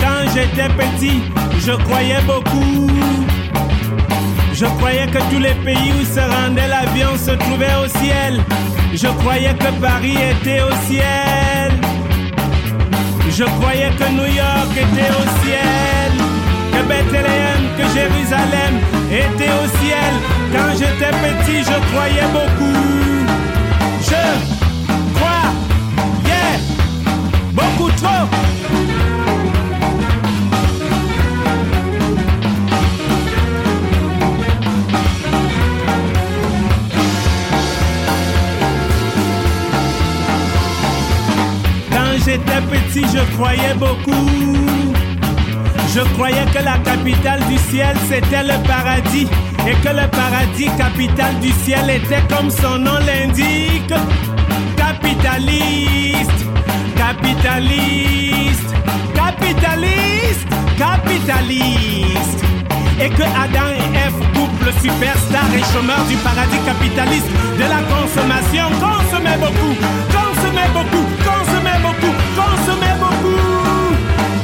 Quand 0.02 0.22
j'étais 0.34 0.70
petit, 0.70 1.22
je 1.60 1.72
croyais 1.72 2.22
beaucoup. 2.26 2.88
Je 4.54 4.66
croyais 4.66 5.08
que 5.08 5.20
tous 5.32 5.40
les 5.40 5.56
pays 5.66 5.94
où 6.00 6.04
se 6.04 6.20
rendait 6.20 6.68
l'avion 6.68 7.18
se 7.18 7.32
trouvaient 7.32 7.78
au 7.84 7.88
ciel. 8.00 8.42
Je 8.94 9.08
croyais 9.08 9.54
que 9.54 9.72
Paris 9.82 10.18
était 10.32 10.62
au 10.62 10.72
ciel. 10.88 11.72
Je 13.30 13.44
croyais 13.44 13.92
que 13.98 14.04
New 14.12 14.26
York 14.26 14.72
était 14.74 15.12
au 15.12 15.26
ciel, 15.44 16.12
que 16.74 16.82
Bethléem, 16.90 17.62
que 17.78 17.86
Jérusalem 17.98 18.74
était 19.10 19.54
au 19.62 19.66
ciel. 19.80 20.14
Quand 20.52 20.72
j'étais 20.78 21.14
petit, 21.24 21.60
je 21.64 21.78
croyais 21.92 22.28
beaucoup. 22.34 22.90
Je 24.02 24.24
croyais 25.16 26.58
beaucoup 27.54 27.92
trop. 27.92 28.26
J'étais 42.30 42.62
petit, 42.70 43.06
je 43.12 43.24
croyais 43.36 43.74
beaucoup. 43.76 44.30
Je 45.94 46.02
croyais 46.14 46.46
que 46.54 46.64
la 46.64 46.78
capitale 46.78 47.42
du 47.50 47.58
ciel, 47.58 47.96
c'était 48.08 48.44
le 48.44 48.58
paradis. 48.68 49.28
Et 49.68 49.74
que 49.84 49.90
le 49.90 50.08
paradis, 50.10 50.70
capitale 50.78 51.40
du 51.42 51.52
ciel, 51.64 51.90
était 51.90 52.22
comme 52.34 52.52
son 52.52 52.78
nom 52.78 53.00
l'indique. 53.08 53.94
Capitaliste, 54.78 56.42
capitaliste, 56.96 58.70
capitaliste, 59.16 60.48
capitaliste. 60.78 62.44
Et 63.02 63.10
que 63.10 63.24
Adam 63.24 63.70
et 63.74 63.98
Ève, 64.06 64.20
couple 64.36 64.72
superstar 64.82 65.48
et 65.56 65.64
chômeur 65.74 66.04
du 66.10 66.16
paradis 66.18 66.60
capitaliste 66.66 67.28
de 67.58 67.64
la 67.64 67.82
consommation, 67.94 68.68
consommaient 68.78 69.38
beaucoup, 69.38 69.74
consommaient 70.12 70.72
beaucoup, 70.74 71.06
consommaient 71.24 71.82
beaucoup, 71.82 72.14
consommaient 72.50 72.98
beaucoup. 73.00 73.38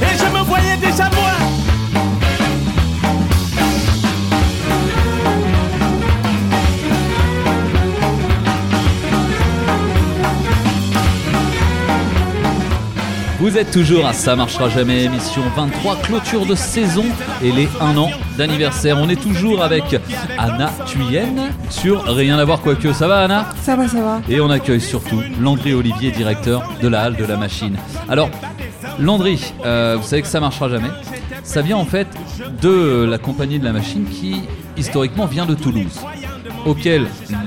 Et 0.02 0.18
je 0.18 0.26
me 0.38 0.44
voyais 0.44 0.78
déjà 0.78 1.10
moi. 1.16 1.45
Vous 13.46 13.60
êtes 13.60 13.70
toujours 13.70 14.08
à 14.08 14.14
Ça 14.14 14.36
marchera 14.36 14.70
jamais, 14.70 15.04
émission 15.04 15.44
23, 15.56 15.98
clôture 15.98 16.48
de 16.48 16.56
saison 16.56 17.06
et 17.44 17.52
les 17.52 17.70
1 17.80 17.96
an 17.96 18.10
d'anniversaire. 18.40 18.98
On 18.98 19.08
est 19.08 19.22
toujours 19.22 19.62
avec 19.62 19.84
Anna 20.36 20.74
Thuyen 20.88 21.52
sur 21.70 22.06
Rien 22.06 22.40
à 22.40 22.44
voir 22.44 22.62
quoique. 22.62 22.92
Ça 22.92 23.08
va 23.08 23.20
Anna? 23.20 23.46
Ça 23.62 23.76
va, 23.76 23.88
ça 23.88 24.02
va. 24.02 24.20
Et 24.28 24.42
on 24.42 24.50
accueille 24.50 24.82
surtout 24.82 25.22
Landry 25.40 25.76
Olivier, 25.76 26.10
directeur 26.10 26.68
de 26.82 26.88
la 26.88 27.04
halle 27.04 27.18
de 27.18 27.24
la 27.24 27.38
machine. 27.38 27.78
Alors, 28.10 28.32
Landry, 28.98 29.54
euh, 29.64 29.96
vous 30.02 30.08
savez 30.08 30.24
que 30.24 30.28
ça 30.28 30.40
marchera 30.40 30.68
jamais. 30.68 30.90
Ça 31.44 31.62
vient 31.62 31.78
en 31.78 31.86
fait 31.86 32.08
de 32.64 33.06
la 33.08 33.20
compagnie 33.20 33.60
de 33.60 33.66
la 33.66 33.74
machine 33.74 34.06
qui, 34.06 34.42
historiquement, 34.76 35.28
vient 35.28 35.46
de 35.46 35.54
Toulouse. 35.54 36.00
Auquel 36.66 37.06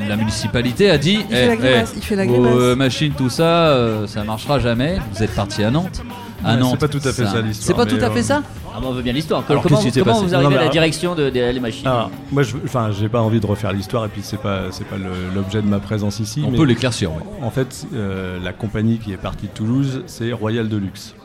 la 0.09 0.17
municipalité 0.17 0.91
a 0.91 0.99
dit 0.99 1.19
Il 1.29 1.37
fait 1.37 1.47
la 1.49 1.57
grimace, 1.57 1.93
il 1.97 2.03
fait 2.03 2.17
la 2.17 2.25
vos, 2.27 2.33
grimace. 2.33 2.53
euh, 2.57 2.77
machines, 2.77 3.13
tout 3.17 3.29
ça, 3.31 3.69
euh, 3.69 4.07
ça 4.07 4.23
marchera 4.25 4.59
jamais. 4.59 4.99
Vous 5.13 5.23
êtes 5.23 5.35
parti 5.35 5.63
à 5.65 5.71
Nantes. 5.71 6.03
À 6.45 6.53
Ouais, 6.55 6.61
Nantes, 6.61 6.71
c'est 6.81 6.87
pas 6.87 6.89
tout 6.89 6.99
à 7.09 7.13
fait 7.13 7.27
ça, 7.27 7.41
l'histoire, 7.43 7.53
C'est 7.67 7.75
pas 7.75 7.85
mais, 7.85 7.99
tout 7.99 8.05
à 8.05 8.11
fait 8.13 8.21
euh, 8.21 8.23
ça 8.23 8.43
Ah, 8.73 8.79
bah, 8.81 8.87
on 8.89 8.93
veut 8.93 9.03
bien 9.03 9.13
l'histoire. 9.13 9.43
Alors, 9.49 9.61
comment 9.61 9.75
qu'est-ce 9.77 9.89
qui 9.89 9.93
s'est 9.95 10.01
comment 10.03 10.15
passé 10.15 10.27
vous 10.27 10.35
arrivez 10.37 10.55
Non, 10.55 10.61
à 10.61 10.65
la 10.67 10.69
direction 10.71 11.17
de, 11.17 11.31
de 11.31 11.41
les 11.51 11.59
machines 11.59 11.85
Alors, 11.85 12.13
moi, 12.31 12.45
je, 12.45 12.57
enfin, 12.65 12.91
j'ai 12.97 13.09
pas 13.09 13.21
envie 13.21 13.41
de 13.41 13.47
refaire 13.47 13.73
l'histoire 13.73 14.05
et 14.05 14.09
puis 14.09 14.21
c'est 14.23 14.41
pas, 14.41 14.67
c'est 14.71 14.87
pas 14.87 14.99
le- 14.99 15.35
l'objet 15.35 15.61
de 15.63 15.67
ma 15.67 15.81
présence 15.81 16.21
ici. 16.21 16.45
On 16.47 16.53
mais 16.53 16.57
peut 16.59 16.63
l'éclaircir, 16.65 17.11
ouais. 17.11 17.23
En 17.43 17.51
fait, 17.51 17.87
euh, 17.93 18.39
la 18.41 18.53
compagnie 18.53 18.99
qui 18.99 19.13
est 19.13 19.17
partie 19.17 19.47
de 19.47 19.53
Toulouse, 19.53 20.05
c'est 20.07 20.31
Royal 20.33 20.69
Deluxe. 20.69 21.17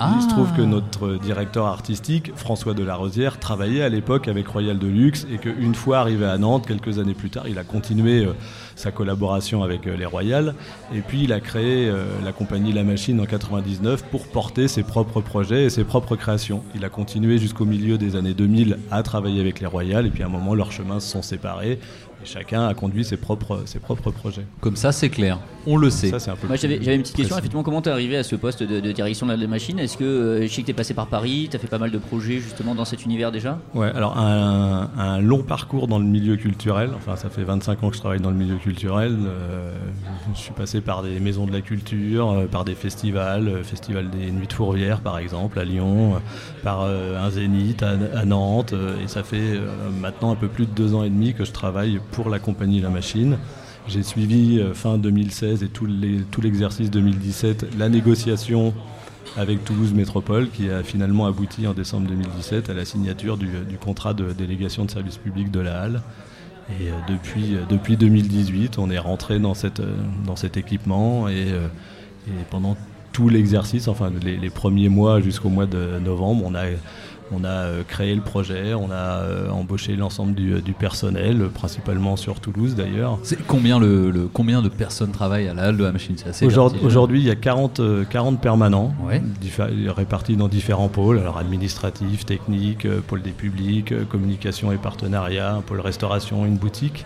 Ah. 0.00 0.12
Il 0.16 0.22
se 0.22 0.28
trouve 0.28 0.52
que 0.52 0.62
notre 0.62 1.16
directeur 1.16 1.66
artistique, 1.66 2.30
François 2.36 2.72
Delarosière, 2.72 3.40
travaillait 3.40 3.82
à 3.82 3.88
l'époque 3.88 4.28
avec 4.28 4.46
Royal 4.46 4.78
Deluxe 4.78 5.26
et 5.32 5.38
qu'une 5.38 5.74
fois 5.74 5.98
arrivé 5.98 6.24
à 6.24 6.38
Nantes, 6.38 6.66
quelques 6.68 7.00
années 7.00 7.14
plus 7.14 7.30
tard, 7.30 7.48
il 7.48 7.58
a 7.58 7.64
continué 7.64 8.24
euh, 8.24 8.32
sa 8.76 8.92
collaboration 8.92 9.64
avec 9.64 9.88
euh, 9.88 9.96
les 9.96 10.06
Royal 10.06 10.54
et 10.94 11.00
puis 11.00 11.24
il 11.24 11.32
a 11.32 11.40
créé 11.40 11.88
euh, 11.88 12.04
la 12.24 12.30
compagnie 12.30 12.72
La 12.72 12.84
Machine 12.84 13.20
en 13.20 13.24
99 13.24 14.04
pour 14.04 14.28
porter 14.28 14.68
ses 14.68 14.84
propres 14.84 15.20
projets 15.20 15.64
et 15.64 15.70
ses 15.70 15.82
propres 15.82 16.14
créations. 16.14 16.62
Il 16.76 16.84
a 16.84 16.88
continué 16.90 17.38
jusqu'au 17.38 17.64
milieu 17.64 17.98
des 17.98 18.14
années 18.14 18.34
2000 18.34 18.78
à 18.92 19.02
travailler 19.02 19.40
avec 19.40 19.58
les 19.58 19.66
Royal 19.66 20.06
et 20.06 20.10
puis 20.10 20.22
à 20.22 20.26
un 20.26 20.30
moment 20.30 20.54
leurs 20.54 20.70
chemins 20.70 21.00
se 21.00 21.10
sont 21.10 21.22
séparés 21.22 21.80
chacun 22.28 22.66
a 22.68 22.74
conduit 22.74 23.04
ses 23.04 23.16
propres, 23.16 23.62
ses 23.66 23.78
propres 23.78 24.10
projets. 24.10 24.44
Comme 24.60 24.76
ça, 24.76 24.92
c'est 24.92 25.08
clair. 25.08 25.38
On 25.66 25.76
le 25.76 25.90
sait. 25.90 26.16
Ça, 26.18 26.34
Moi 26.46 26.56
j'avais 26.56 26.78
j'avais 26.82 26.96
une 26.96 27.02
petite 27.02 27.16
question, 27.16 27.34
précis. 27.34 27.38
effectivement, 27.40 27.62
comment 27.62 27.82
t'es 27.82 27.90
arrivé 27.90 28.16
à 28.16 28.22
ce 28.22 28.36
poste 28.36 28.62
de, 28.62 28.80
de 28.80 28.92
direction 28.92 29.26
de 29.26 29.32
la 29.34 29.46
machine 29.46 29.78
Est-ce 29.78 29.96
que 29.96 30.04
euh, 30.04 30.42
je 30.46 30.52
sais 30.52 30.62
que 30.62 30.66
t'es 30.66 30.72
passé 30.72 30.94
par 30.94 31.06
Paris, 31.08 31.48
t'as 31.50 31.58
fait 31.58 31.66
pas 31.66 31.78
mal 31.78 31.90
de 31.90 31.98
projets 31.98 32.38
justement 32.38 32.74
dans 32.74 32.84
cet 32.84 33.04
univers 33.04 33.32
déjà? 33.32 33.58
Ouais, 33.74 33.90
alors 33.94 34.16
un, 34.18 34.90
un 34.96 35.20
long 35.20 35.42
parcours 35.42 35.88
dans 35.88 35.98
le 35.98 36.04
milieu 36.06 36.36
culturel. 36.36 36.90
Enfin, 36.96 37.16
ça 37.16 37.28
fait 37.28 37.44
25 37.44 37.82
ans 37.82 37.90
que 37.90 37.96
je 37.96 38.00
travaille 38.00 38.20
dans 38.20 38.30
le 38.30 38.36
milieu 38.36 38.56
culturel. 38.56 39.16
Euh, 39.26 39.72
je 40.34 40.38
suis 40.40 40.52
passé 40.52 40.80
par 40.80 41.02
des 41.02 41.20
maisons 41.20 41.46
de 41.46 41.52
la 41.52 41.60
culture, 41.60 42.30
euh, 42.30 42.46
par 42.46 42.64
des 42.64 42.74
festivals, 42.74 43.62
festival 43.64 44.08
des 44.10 44.30
Nuits 44.30 44.46
de 44.46 44.52
Fourvière 44.52 45.00
par 45.00 45.18
exemple 45.18 45.58
à 45.58 45.64
Lyon, 45.64 46.14
par 46.62 46.82
euh, 46.82 47.18
un 47.22 47.30
Zénith 47.30 47.82
à, 47.82 47.92
à 48.16 48.24
Nantes. 48.24 48.74
et 49.04 49.08
ça 49.08 49.22
fait 49.22 49.36
euh, 49.40 49.68
maintenant 50.00 50.32
un 50.32 50.36
peu 50.36 50.48
plus 50.48 50.66
de 50.66 50.70
deux 50.72 50.94
ans 50.94 51.04
et 51.04 51.10
demi 51.10 51.34
que 51.34 51.44
je 51.44 51.52
travaille 51.52 52.00
pour 52.12 52.17
la 52.28 52.38
compagnie 52.40 52.80
La 52.80 52.90
Machine. 52.90 53.38
J'ai 53.86 54.02
suivi 54.02 54.58
euh, 54.58 54.74
fin 54.74 54.98
2016 54.98 55.62
et 55.62 55.68
tout 55.68 55.86
l'exercice 56.42 56.90
2017 56.90 57.78
la 57.78 57.88
négociation 57.88 58.74
avec 59.36 59.64
Toulouse 59.64 59.92
Métropole 59.92 60.48
qui 60.50 60.70
a 60.70 60.82
finalement 60.82 61.26
abouti 61.26 61.66
en 61.66 61.74
décembre 61.74 62.08
2017 62.08 62.70
à 62.70 62.74
la 62.74 62.84
signature 62.84 63.36
du, 63.36 63.48
contrat 63.80 64.14
de 64.14 64.32
délégation 64.32 64.84
de 64.84 64.90
service 64.90 65.16
public 65.16 65.50
de 65.50 65.60
la 65.60 65.80
Halle. 65.80 66.02
Et 66.70 66.88
euh, 66.88 66.92
depuis, 67.08 67.54
euh, 67.54 67.60
depuis 67.68 67.96
2018, 67.96 68.78
on 68.78 68.90
est 68.90 68.98
rentré 68.98 69.38
dans, 69.38 69.52
euh, 69.52 70.36
cet 70.36 70.56
équipement 70.56 71.28
et, 71.28 71.52
euh, 71.52 71.68
pendant 72.50 72.76
tout 73.12 73.28
l'exercice, 73.28 73.88
enfin 73.88 74.12
les 74.22 74.50
premiers 74.50 74.90
mois 74.90 75.20
jusqu'au 75.20 75.48
mois 75.48 75.66
de 75.66 75.98
novembre, 75.98 76.44
on 76.46 76.54
a, 76.54 76.66
on 77.32 77.44
a 77.44 77.48
euh, 77.48 77.82
créé 77.86 78.14
le 78.14 78.20
projet, 78.22 78.74
on 78.74 78.90
a 78.90 78.94
euh, 79.22 79.50
embauché 79.50 79.96
l'ensemble 79.96 80.34
du, 80.34 80.60
du 80.62 80.72
personnel, 80.72 81.42
euh, 81.42 81.48
principalement 81.48 82.16
sur 82.16 82.40
Toulouse 82.40 82.74
d'ailleurs. 82.74 83.18
C'est 83.22 83.44
combien, 83.46 83.78
le, 83.78 84.10
le- 84.10 84.28
combien 84.32 84.62
de 84.62 84.68
personnes 84.68 85.10
travaillent 85.12 85.48
à 85.48 85.54
la 85.54 85.64
halle 85.64 85.76
de 85.76 85.84
la 85.84 85.92
machine? 85.92 86.14
C'est 86.16 86.28
assez 86.28 86.46
Aujourd'hui, 86.46 87.20
il 87.20 87.26
y 87.26 87.30
a 87.30 87.36
40, 87.36 87.80
euh, 87.80 88.04
40 88.04 88.40
permanents 88.40 88.94
Ouais. 89.06 89.22
répartis 89.88 90.36
dans 90.36 90.48
différents 90.48 90.88
pôles, 90.88 91.18
alors 91.18 91.38
administratifs, 91.38 92.24
techniques, 92.26 92.84
euh, 92.86 93.00
pôle 93.06 93.22
des 93.22 93.30
publics, 93.30 93.92
euh, 93.92 94.04
communication 94.04 94.72
et 94.72 94.76
partenariat, 94.76 95.54
un 95.54 95.60
pôle 95.60 95.80
restauration, 95.80 96.46
une 96.46 96.56
boutique. 96.56 97.04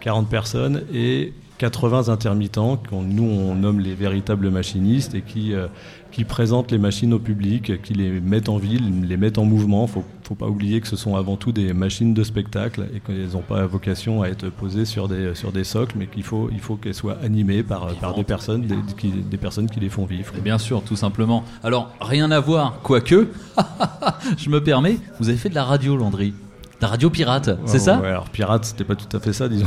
40 0.00 0.28
personnes 0.28 0.82
et 0.92 1.32
80 1.58 2.08
intermittents 2.08 2.76
qu'on 2.76 3.02
nous 3.02 3.22
on 3.24 3.54
nomme 3.54 3.80
les 3.80 3.94
véritables 3.94 4.50
machinistes 4.50 5.14
et 5.14 5.22
qui, 5.22 5.54
euh, 5.54 5.66
qui 6.14 6.22
présentent 6.24 6.70
les 6.70 6.78
machines 6.78 7.12
au 7.12 7.18
public, 7.18 7.82
qui 7.82 7.92
les 7.92 8.08
mettent 8.20 8.48
en 8.48 8.56
ville, 8.56 9.06
les 9.06 9.16
mettent 9.16 9.36
en 9.38 9.44
mouvement. 9.44 9.86
Faut, 9.88 10.04
faut 10.22 10.36
pas 10.36 10.46
oublier 10.46 10.80
que 10.80 10.86
ce 10.86 10.94
sont 10.94 11.16
avant 11.16 11.36
tout 11.36 11.50
des 11.50 11.72
machines 11.74 12.14
de 12.14 12.22
spectacle 12.22 12.86
et 12.94 13.00
qu'elles 13.00 13.30
n'ont 13.32 13.40
pas 13.42 13.66
vocation 13.66 14.22
à 14.22 14.28
être 14.28 14.48
posées 14.48 14.84
sur 14.84 15.08
des, 15.08 15.34
sur 15.34 15.50
des 15.50 15.64
socles, 15.64 15.96
mais 15.98 16.06
qu'il 16.06 16.22
faut, 16.22 16.48
il 16.52 16.60
faut 16.60 16.76
qu'elles 16.76 16.94
soient 16.94 17.18
animées 17.24 17.64
par, 17.64 17.88
par 17.96 18.14
des 18.14 18.22
personnes, 18.22 18.62
des, 18.62 18.76
qui- 18.96 19.10
des 19.10 19.36
personnes 19.36 19.68
qui 19.68 19.80
les 19.80 19.88
font 19.88 20.04
vivre. 20.06 20.32
Et 20.38 20.40
bien 20.40 20.58
sûr, 20.58 20.82
tout 20.82 20.94
simplement. 20.96 21.42
Alors, 21.64 21.90
rien 22.00 22.30
à 22.30 22.38
voir, 22.38 22.78
quoique, 22.84 23.26
je 24.38 24.50
me 24.50 24.62
permets, 24.62 24.98
vous 25.18 25.28
avez 25.28 25.38
fait 25.38 25.48
de 25.50 25.54
la 25.56 25.64
radio, 25.64 25.96
Landry. 25.96 26.30
De 26.30 26.34
la 26.82 26.88
radio 26.88 27.10
pirate, 27.10 27.58
c'est 27.66 27.72
Ouais, 27.74 27.78
ça? 27.80 27.98
ouais, 28.00 28.08
Alors 28.08 28.28
pirate, 28.30 28.64
c'était 28.66 28.84
pas 28.84 28.94
tout 28.94 29.16
à 29.16 29.20
fait 29.20 29.32
ça, 29.32 29.48
disons. 29.48 29.66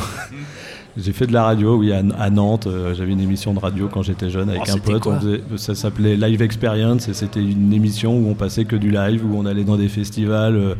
J'ai 0.97 1.13
fait 1.13 1.27
de 1.27 1.33
la 1.33 1.43
radio, 1.43 1.77
oui, 1.77 1.91
à, 1.91 2.01
à 2.19 2.29
Nantes. 2.31 2.65
euh, 2.67 2.93
J'avais 2.95 3.11
une 3.11 3.19
émission 3.19 3.53
de 3.53 3.59
radio 3.59 3.87
quand 3.91 4.01
j'étais 4.01 4.29
jeune 4.31 4.49
avec 4.49 4.63
Oh, 4.67 4.71
un 4.71 4.77
pote. 4.79 5.01
quoi 5.03 5.13
on 5.17 5.19
faisait- 5.19 5.41
ça 5.57 5.75
s'appelait 5.75 6.15
Live 6.15 6.41
Experience 6.41 7.07
et 7.07 7.13
c'était 7.13 7.43
une 7.43 7.71
émission 7.71 8.17
où 8.17 8.29
on 8.29 8.33
passait 8.33 8.65
que 8.65 8.75
du 8.75 8.89
live, 8.89 9.23
où 9.23 9.37
on 9.37 9.45
allait 9.45 9.63
dans 9.63 9.77
des 9.77 9.89
festivals. 9.89 10.55
euh, 10.55 10.73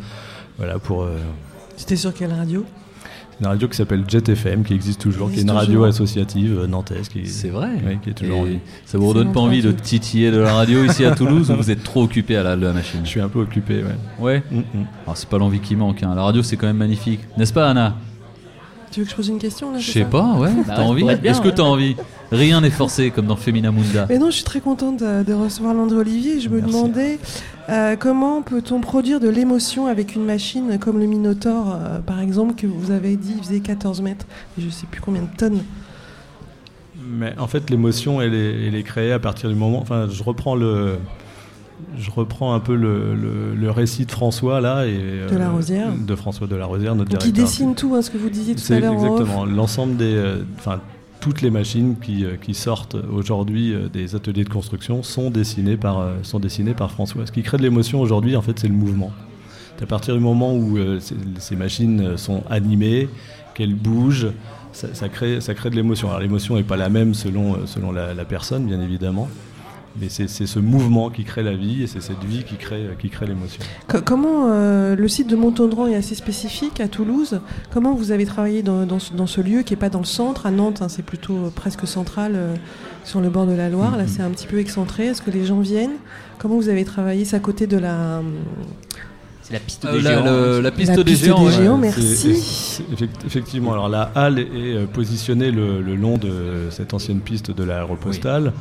voilà, 0.58 0.80
pour 0.80 1.04
euh, 1.04 1.10
C'était 1.76 1.96
sur 1.96 2.14
quelle 2.14 2.32
radio? 2.34 2.66
Une 3.40 3.46
radio 3.46 3.68
qui 3.68 3.78
s'appelle 3.78 4.04
Jet 4.08 4.28
FM, 4.30 4.64
qui 4.64 4.74
existe 4.74 5.00
toujours, 5.00 5.32
qui 5.32 5.38
est 5.38 5.44
une 5.44 5.52
radio 5.52 5.84
associative 5.84 6.66
nantaise. 6.68 7.08
C'est 7.26 7.50
vrai. 7.50 7.70
oui, 7.86 8.00
qui 8.02 8.10
est 8.10 8.14
toujours 8.14 8.40
en 8.40 8.44
vie. 8.46 8.58
ça 8.86 8.98
vous 8.98 9.08
redonne 9.10 9.32
pas 9.32 9.42
envie 9.42 9.62
de 9.62 9.68
radio. 9.68 9.80
titiller 9.84 10.32
de 10.32 10.38
la 10.40 10.54
radio 10.54 10.84
ici 10.84 11.06
à 11.06 11.12
Toulouse 11.14 11.52
ou 11.52 11.56
vous 11.56 11.70
êtes 11.70 11.84
trop 11.84 12.02
occupé 12.02 12.36
à 12.38 12.42
la 12.42 12.56
machine? 12.74 13.02
Je 13.04 13.10
suis 13.10 13.22
un 13.22 13.30
peu 13.30 13.38
occupé, 13.42 13.84
ouais. 13.84 13.96
Ouais. 14.20 14.44
Mm, 14.50 14.58
mm. 14.58 14.86
Alors, 15.06 15.16
c'est 15.18 15.30
pas 15.30 15.38
l'envie 15.38 15.60
qui 15.60 15.76
manque. 15.76 16.02
hein. 16.02 16.14
La 16.16 16.24
radio, 16.24 16.42
c'est 16.42 16.58
quand 16.58 16.66
même 16.66 16.78
magnifique. 16.78 17.20
N'est-ce 17.38 17.54
pas, 17.54 17.70
Anna? 17.70 17.96
Tu 18.92 19.02
veux 19.02 19.06
que 19.06 19.12
je 19.12 19.16
pose 19.16 19.28
une 19.28 19.40
question 19.40 19.72
là 19.72 19.80
Je 19.80 19.92
sais 19.92 20.06
pas, 20.06 20.34
ouais. 20.36 20.52
Bah, 20.66 20.74
T'as 20.78 20.84
envie 20.84 21.06
Est-ce 21.24 21.42
que 21.42 21.50
t'as 21.50 21.64
envie 21.64 21.96
Rien 22.32 22.62
n'est 22.62 22.70
forcé 22.70 23.12
comme 23.12 23.26
dans 23.28 23.36
Femina 23.36 23.72
Munda. 23.72 24.06
Mais 24.10 24.18
non, 24.18 24.28
je 24.28 24.36
suis 24.36 24.44
très 24.44 24.60
contente 24.60 24.98
de, 25.00 25.24
de 25.24 25.34
recevoir 25.34 25.74
Landry 25.74 25.98
Olivier. 25.98 26.40
Je 26.40 26.50
me 26.50 26.58
Merci. 26.60 26.74
demandais 26.74 27.20
euh, 27.70 27.96
comment 27.98 28.42
peut-on 28.42 28.80
produire 28.82 29.20
de 29.20 29.30
l'émotion 29.30 29.88
avec 29.88 30.16
une 30.16 30.26
machine 30.26 30.78
comme 30.80 31.00
le 31.00 31.06
Minotaur, 31.06 31.74
euh, 31.76 32.00
par 32.00 32.20
exemple, 32.20 32.56
que 32.56 32.68
vous 32.68 32.92
avez 32.92 33.16
dit 33.18 33.34
il 33.38 33.44
faisait 33.44 33.60
14 33.60 34.02
mètres, 34.02 34.26
et 34.58 34.62
je 34.62 34.70
sais 34.70 34.88
plus 34.90 35.02
combien 35.02 35.22
de 35.22 35.38
tonnes. 35.38 35.62
Mais 37.10 37.34
en 37.38 37.48
fait, 37.48 37.70
l'émotion, 37.70 38.22
elle 38.22 38.34
est, 38.34 38.68
elle 38.68 38.76
est 38.76 38.84
créée 38.84 39.12
à 39.14 39.20
partir 39.20 39.50
du 39.50 39.56
moment. 39.56 39.80
Enfin, 39.82 40.08
je 40.12 40.24
reprends 40.24 40.56
le. 40.56 40.98
Je 41.98 42.12
reprends 42.12 42.54
un 42.54 42.60
peu 42.60 42.76
le, 42.76 43.16
le- 43.16 43.56
le 43.56 43.72
récit 43.72 44.06
de 44.06 44.12
François 44.12 44.60
là 44.62 44.86
et 44.86 44.98
euh, 45.00 45.30
De 45.30 45.38
la 45.38 45.50
Rosière. 45.50 45.88
de 45.96 46.16
François 46.16 46.48
de 46.48 46.56
la 46.56 46.66
Rosière, 46.66 46.96
notre 46.96 47.10
Donc 47.12 47.20
directeur. 47.22 47.44
dessine 47.46 47.76
tout, 47.76 47.96
hein, 47.96 48.02
ce 48.02 48.10
que 48.12 48.18
vous 48.18 48.30
disiez 48.30 48.56
tout 48.56 48.74
à 48.74 48.80
l'heure 48.80 48.94
exactement 48.94 49.46
l'ensemble 49.46 49.96
des, 49.96 50.14
euh, 50.16 50.44
enfin 50.58 50.82
toutes 51.22 51.42
les 51.42 51.50
machines 51.50 51.96
qui, 52.00 52.26
euh, 52.26 52.36
qui 52.42 52.54
sortent 52.54 52.96
aujourd'hui 53.12 53.74
euh, 53.74 53.88
des 53.88 54.16
ateliers 54.16 54.44
de 54.44 54.50
construction 54.50 55.02
sont 55.02 55.32
dessinées 55.32 55.78
par 55.78 56.00
euh, 56.00 56.14
sont 56.24 56.40
dessinées 56.40 56.74
par 56.74 56.92
François. 56.92 57.26
Ce 57.26 57.32
qui 57.32 57.42
crée 57.42 57.58
de 57.58 57.64
l'émotion 57.64 58.02
aujourd'hui, 58.02 58.36
en 58.36 58.42
fait, 58.42 58.60
c'est 58.60 58.68
le 58.68 58.74
mouvement. 58.76 59.12
C'est 59.78 59.84
à 59.84 59.88
partir 59.88 60.14
du 60.14 60.20
moment 60.20 60.54
où 60.56 60.78
euh, 60.78 61.00
ces, 61.00 61.16
ces 61.40 61.56
machines 61.56 62.02
euh, 62.02 62.18
sont 62.18 62.44
animées, 62.50 63.08
qu'elles 63.56 63.76
bougent, 63.76 64.32
ça, 64.74 64.90
ça 64.94 65.08
crée 65.10 65.40
ça 65.42 65.54
crée 65.56 65.70
de 65.70 65.76
l'émotion. 65.76 66.10
Alors 66.10 66.20
l'émotion 66.20 66.56
n'est 66.56 66.64
pas 66.64 66.78
la 66.78 66.90
même 66.90 67.14
selon 67.14 67.54
euh, 67.54 67.58
selon 67.66 67.92
la, 67.92 68.14
la 68.14 68.26
personne, 68.26 68.66
bien 68.68 68.80
évidemment. 68.82 69.28
Mais 70.00 70.10
c'est 70.10 70.28
ce 70.28 70.60
mouvement 70.60 71.10
qui 71.10 71.24
crée 71.24 71.42
la 71.42 71.56
vie 71.56 71.82
et 71.82 71.88
c'est 71.88 72.02
cette 72.02 72.24
vie 72.24 72.44
qui 72.44 72.56
crée, 72.56 72.88
qui 73.02 73.10
crée 73.10 73.26
l'émotion. 73.26 73.60
Co- 73.88 74.02
Comment 74.06 74.46
euh, 74.52 74.96
le 74.96 75.08
site 75.08 75.28
de 75.28 75.36
Montandran 75.36 75.88
est 75.88 75.96
assez 75.96 76.14
spécifique 76.14 76.80
à 76.80 76.88
Toulouse 76.88 77.40
Comment 77.72 77.96
vous 77.96 78.12
avez 78.12 78.26
travaillé 78.26 78.62
dans, 78.62 78.86
dans 78.86 79.00
ce, 79.00 79.14
dans 79.14 79.26
ce 79.26 79.42
lieu 79.42 79.64
qui 79.64 79.74
est 79.74 79.78
pas 79.78 79.90
dans 79.90 80.00
le 80.00 80.06
centre? 80.06 80.46
À 80.46 80.52
Nantes, 80.52 80.84
hein, 80.84 80.88
c'est 80.90 81.02
plutôt 81.04 81.38
euh, 81.38 81.50
presque 81.50 81.88
central 81.88 82.34
euh, 82.36 82.54
sur 83.04 83.22
le 83.22 83.30
bord 83.30 83.48
de 83.48 83.54
la 83.54 83.70
Loire. 83.70 83.98
Là, 83.98 84.04
Mhm. 84.04 84.10
c'est 84.10 84.22
un 84.22 84.30
petit 84.30 84.46
peu 84.46 84.60
excentré. 84.60 85.08
Est-ce 85.08 85.22
que 85.24 85.32
les 85.32 85.46
gens 85.46 85.62
viennent? 85.62 85.96
Comment 86.38 86.58
vous 86.58 86.70
avez 86.70 86.86
travaillé? 86.86 87.26
C'est 87.26 87.36
à 87.36 87.40
côté 87.40 87.66
de 87.66 87.78
la. 87.80 88.22
C'est 89.42 89.54
la 89.54 89.60
piste 89.60 89.86
Euh, 89.86 89.94
des 89.94 90.02
la, 90.02 90.12
géants. 90.12 90.26
le- 90.26 90.62
la 90.62 90.72
piste 90.72 90.90
La 90.90 90.98
des 90.98 91.04
piste 91.06 91.24
géants. 91.24 91.40
des 91.40 91.46
ouais. 91.48 91.52
géants. 91.54 91.76
Ouais, 91.80 91.92
merci. 91.98 92.84
Effectivement, 93.26 93.74
alors 93.74 93.90
la 93.90 94.12
halle 94.14 94.38
est 94.40 94.86
positionnée 94.94 95.50
le, 95.50 95.82
le 95.82 95.96
long 95.96 96.18
de 96.20 96.68
cette 96.70 96.94
ancienne 96.94 97.22
piste 97.22 97.50
de 97.50 97.64
l'aéropostale. 97.64 98.54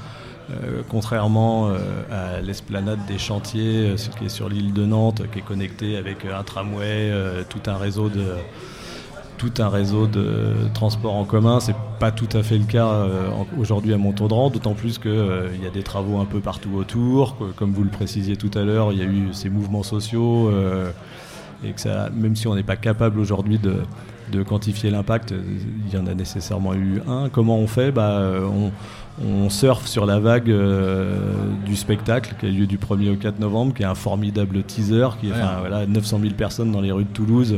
Euh, 0.51 0.83
contrairement 0.89 1.71
euh, 1.71 1.79
à 2.11 2.41
l'esplanade 2.41 3.01
des 3.09 3.19
chantiers, 3.19 3.89
euh, 3.89 3.97
ce 3.97 4.11
qui 4.11 4.27
est 4.27 4.29
sur 4.29 4.49
l'île 4.49 4.73
de 4.73 4.87
Nantes, 4.87 5.23
qui 5.33 5.41
est 5.41 5.43
connectée 5.43 5.97
avec 5.97 6.25
euh, 6.25 6.39
un 6.39 6.45
tramway, 6.45 7.13
tout 7.49 7.69
un 7.69 7.77
réseau 7.77 8.09
de 8.09 8.25
tout 9.39 9.53
un 9.59 9.69
réseau 9.69 10.07
de 10.07 10.55
transport 10.73 11.15
en 11.15 11.25
commun, 11.25 11.61
c'est 11.61 11.75
pas 12.01 12.11
tout 12.11 12.29
à 12.33 12.43
fait 12.43 12.57
le 12.57 12.65
cas 12.65 13.07
aujourd'hui 13.59 13.93
à 13.93 13.99
Montaudran, 13.99 14.49
d'autant 14.49 14.73
plus 14.73 14.97
qu'il 14.97 15.61
y 15.63 15.67
a 15.67 15.71
des 15.71 15.83
travaux 15.83 16.19
un 16.21 16.25
peu 16.25 16.41
partout 16.41 16.71
autour, 16.75 17.37
comme 17.55 17.73
vous 17.73 17.85
le 17.85 17.91
précisiez 17.91 18.37
tout 18.37 18.51
à 18.55 18.63
l'heure, 18.63 18.93
il 18.93 18.99
y 18.99 19.03
a 19.03 19.05
eu 19.05 19.35
ces 19.35 19.51
mouvements 19.51 19.83
sociaux, 19.83 20.51
et 21.63 21.73
que 21.73 21.81
ça, 21.83 22.09
même 22.15 22.35
si 22.35 22.49
on 22.49 22.55
n'est 22.55 22.63
pas 22.63 22.77
capable 22.77 23.21
aujourd'hui 23.21 23.59
de, 23.59 23.75
de 24.33 24.43
quantifier 24.43 24.91
l'impact, 24.91 25.35
il 25.87 25.95
y 25.95 25.99
en 25.99 26.07
a 26.07 26.15
nécessairement 26.15 26.73
eu 26.73 27.03
un. 27.07 27.29
Comment 27.29 27.59
on 27.59 27.67
fait? 27.67 27.93
Bah, 27.93 28.23
on, 28.43 28.73
on 29.25 29.49
surfe 29.49 29.87
sur 29.87 30.05
la 30.07 30.19
vague 30.19 30.51
euh, 30.51 31.17
du 31.65 31.75
spectacle 31.77 32.35
qui 32.39 32.47
a 32.47 32.51
lieu 32.51 32.67
du 32.67 32.77
1er 32.79 33.13
au 33.13 33.17
4 33.17 33.39
novembre, 33.39 33.73
qui 33.75 33.83
est 33.83 33.87
un 33.87 33.95
formidable 33.95 34.63
teaser, 34.63 35.09
qui 35.21 35.29
est 35.29 35.31
Ouais. 35.33 35.37
enfin, 35.41 35.57
voilà, 35.61 35.87
900 35.87 36.19
000 36.21 36.35
personnes 36.35 36.71
dans 36.73 36.81
les 36.81 36.93
rues 36.93 37.05
de 37.05 37.09
Toulouse. 37.13 37.57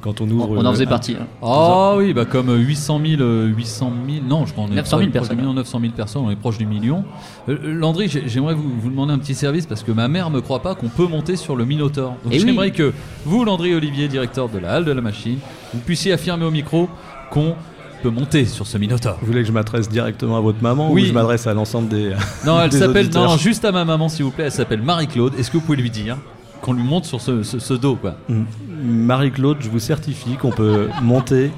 Quand 0.00 0.20
on 0.20 0.30
ouvre, 0.30 0.50
On 0.56 0.64
en 0.64 0.70
faisait 0.70 0.86
partie. 0.86 1.16
hein. 1.20 1.26
Ah 1.42 1.94
oui, 1.98 2.14
bah 2.14 2.24
comme 2.24 2.48
800 2.56 3.00
000, 3.04 3.20
euh, 3.22 3.46
800 3.48 3.92
000, 4.08 4.24
non, 4.24 4.46
je 4.46 4.52
crois 4.52 4.66
qu'on 4.66 4.72
est 4.72 4.76
900 4.76 4.98
000 4.98 4.98
proche 4.98 5.06
du 5.06 5.10
personnes. 5.10 5.36
million, 5.38 5.52
900 5.52 5.80
000 5.80 5.92
personnes, 5.94 6.22
on 6.26 6.30
est 6.30 6.36
proche 6.36 6.58
du 6.58 6.66
million. 6.66 7.04
Euh, 7.48 7.58
Landry, 7.74 8.06
j'ai- 8.08 8.22
j'aimerais 8.28 8.54
vous, 8.54 8.70
vous 8.80 8.88
demander 8.88 9.12
un 9.12 9.18
petit 9.18 9.34
service 9.34 9.66
parce 9.66 9.82
que 9.82 9.90
ma 9.90 10.06
mère 10.06 10.30
me 10.30 10.40
croit 10.40 10.62
pas 10.62 10.76
qu'on 10.76 10.88
peut 10.88 11.08
monter 11.08 11.34
sur 11.34 11.56
le 11.56 11.64
Minotaur. 11.64 12.10
Donc 12.22 12.32
Eh 12.32 12.36
oui. 12.36 12.38
j'aimerais 12.46 12.70
que 12.70 12.92
vous, 13.24 13.44
Landry 13.44 13.74
Olivier, 13.74 14.06
directeur 14.06 14.48
de 14.48 14.58
la 14.60 14.74
Halle 14.74 14.84
de 14.84 14.92
la 14.92 15.00
Machine, 15.00 15.38
vous 15.74 15.80
puissiez 15.80 16.12
affirmer 16.12 16.44
au 16.44 16.52
micro 16.52 16.88
qu'on 17.32 17.56
peut 18.00 18.10
monter 18.10 18.44
sur 18.46 18.66
ce 18.66 18.78
Minotaur. 18.78 19.16
Vous 19.20 19.26
voulez 19.26 19.42
que 19.42 19.48
je 19.48 19.52
m'adresse 19.52 19.88
directement 19.88 20.36
à 20.36 20.40
votre 20.40 20.62
maman 20.62 20.90
Oui. 20.90 21.02
ou 21.02 21.06
je 21.06 21.12
m'adresse 21.12 21.46
à 21.46 21.54
l'ensemble 21.54 21.88
des. 21.88 22.12
Non, 22.46 22.60
elle 22.62 22.72
s'appelle. 22.72 23.08
Non, 23.10 23.36
juste 23.36 23.64
à 23.64 23.72
ma 23.72 23.84
maman, 23.84 24.08
s'il 24.08 24.24
vous 24.24 24.30
plaît. 24.30 24.44
Elle 24.44 24.52
s'appelle 24.52 24.82
Marie-Claude. 24.82 25.34
Est-ce 25.38 25.50
que 25.50 25.56
vous 25.58 25.62
pouvez 25.64 25.78
lui 25.80 25.90
dire 25.90 26.16
qu'on 26.62 26.72
lui 26.74 26.82
monte 26.82 27.04
sur 27.06 27.20
ce, 27.20 27.42
ce- 27.42 27.58
ce 27.58 27.74
dos, 27.74 27.96
quoi 27.96 28.16
Mm. 28.28 28.42
Marie-Claude, 28.82 29.58
je 29.60 29.68
vous 29.68 29.78
certifie 29.78 30.36
qu'on 30.36 30.50
peut 30.50 30.88
monter 31.02 31.50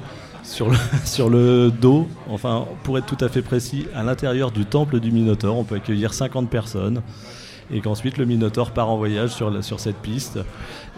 sur 0.43 0.69
le, 0.69 0.75
sur 1.05 1.29
le 1.29 1.71
dos, 1.71 2.07
enfin, 2.29 2.65
pour 2.83 2.97
être 2.97 3.05
tout 3.05 3.23
à 3.23 3.29
fait 3.29 3.41
précis, 3.41 3.87
à 3.95 4.03
l'intérieur 4.03 4.51
du 4.51 4.65
temple 4.65 4.99
du 4.99 5.11
Minotaure. 5.11 5.57
On 5.57 5.63
peut 5.63 5.75
accueillir 5.75 6.13
50 6.13 6.49
personnes. 6.49 7.01
Et 7.71 7.79
qu'ensuite 7.81 8.17
le 8.17 8.25
Minotaure 8.25 8.71
part 8.71 8.89
en 8.89 8.97
voyage 8.97 9.29
sur, 9.31 9.49
la- 9.49 9.61
sur 9.61 9.79
cette 9.79 9.97
piste. 9.97 10.37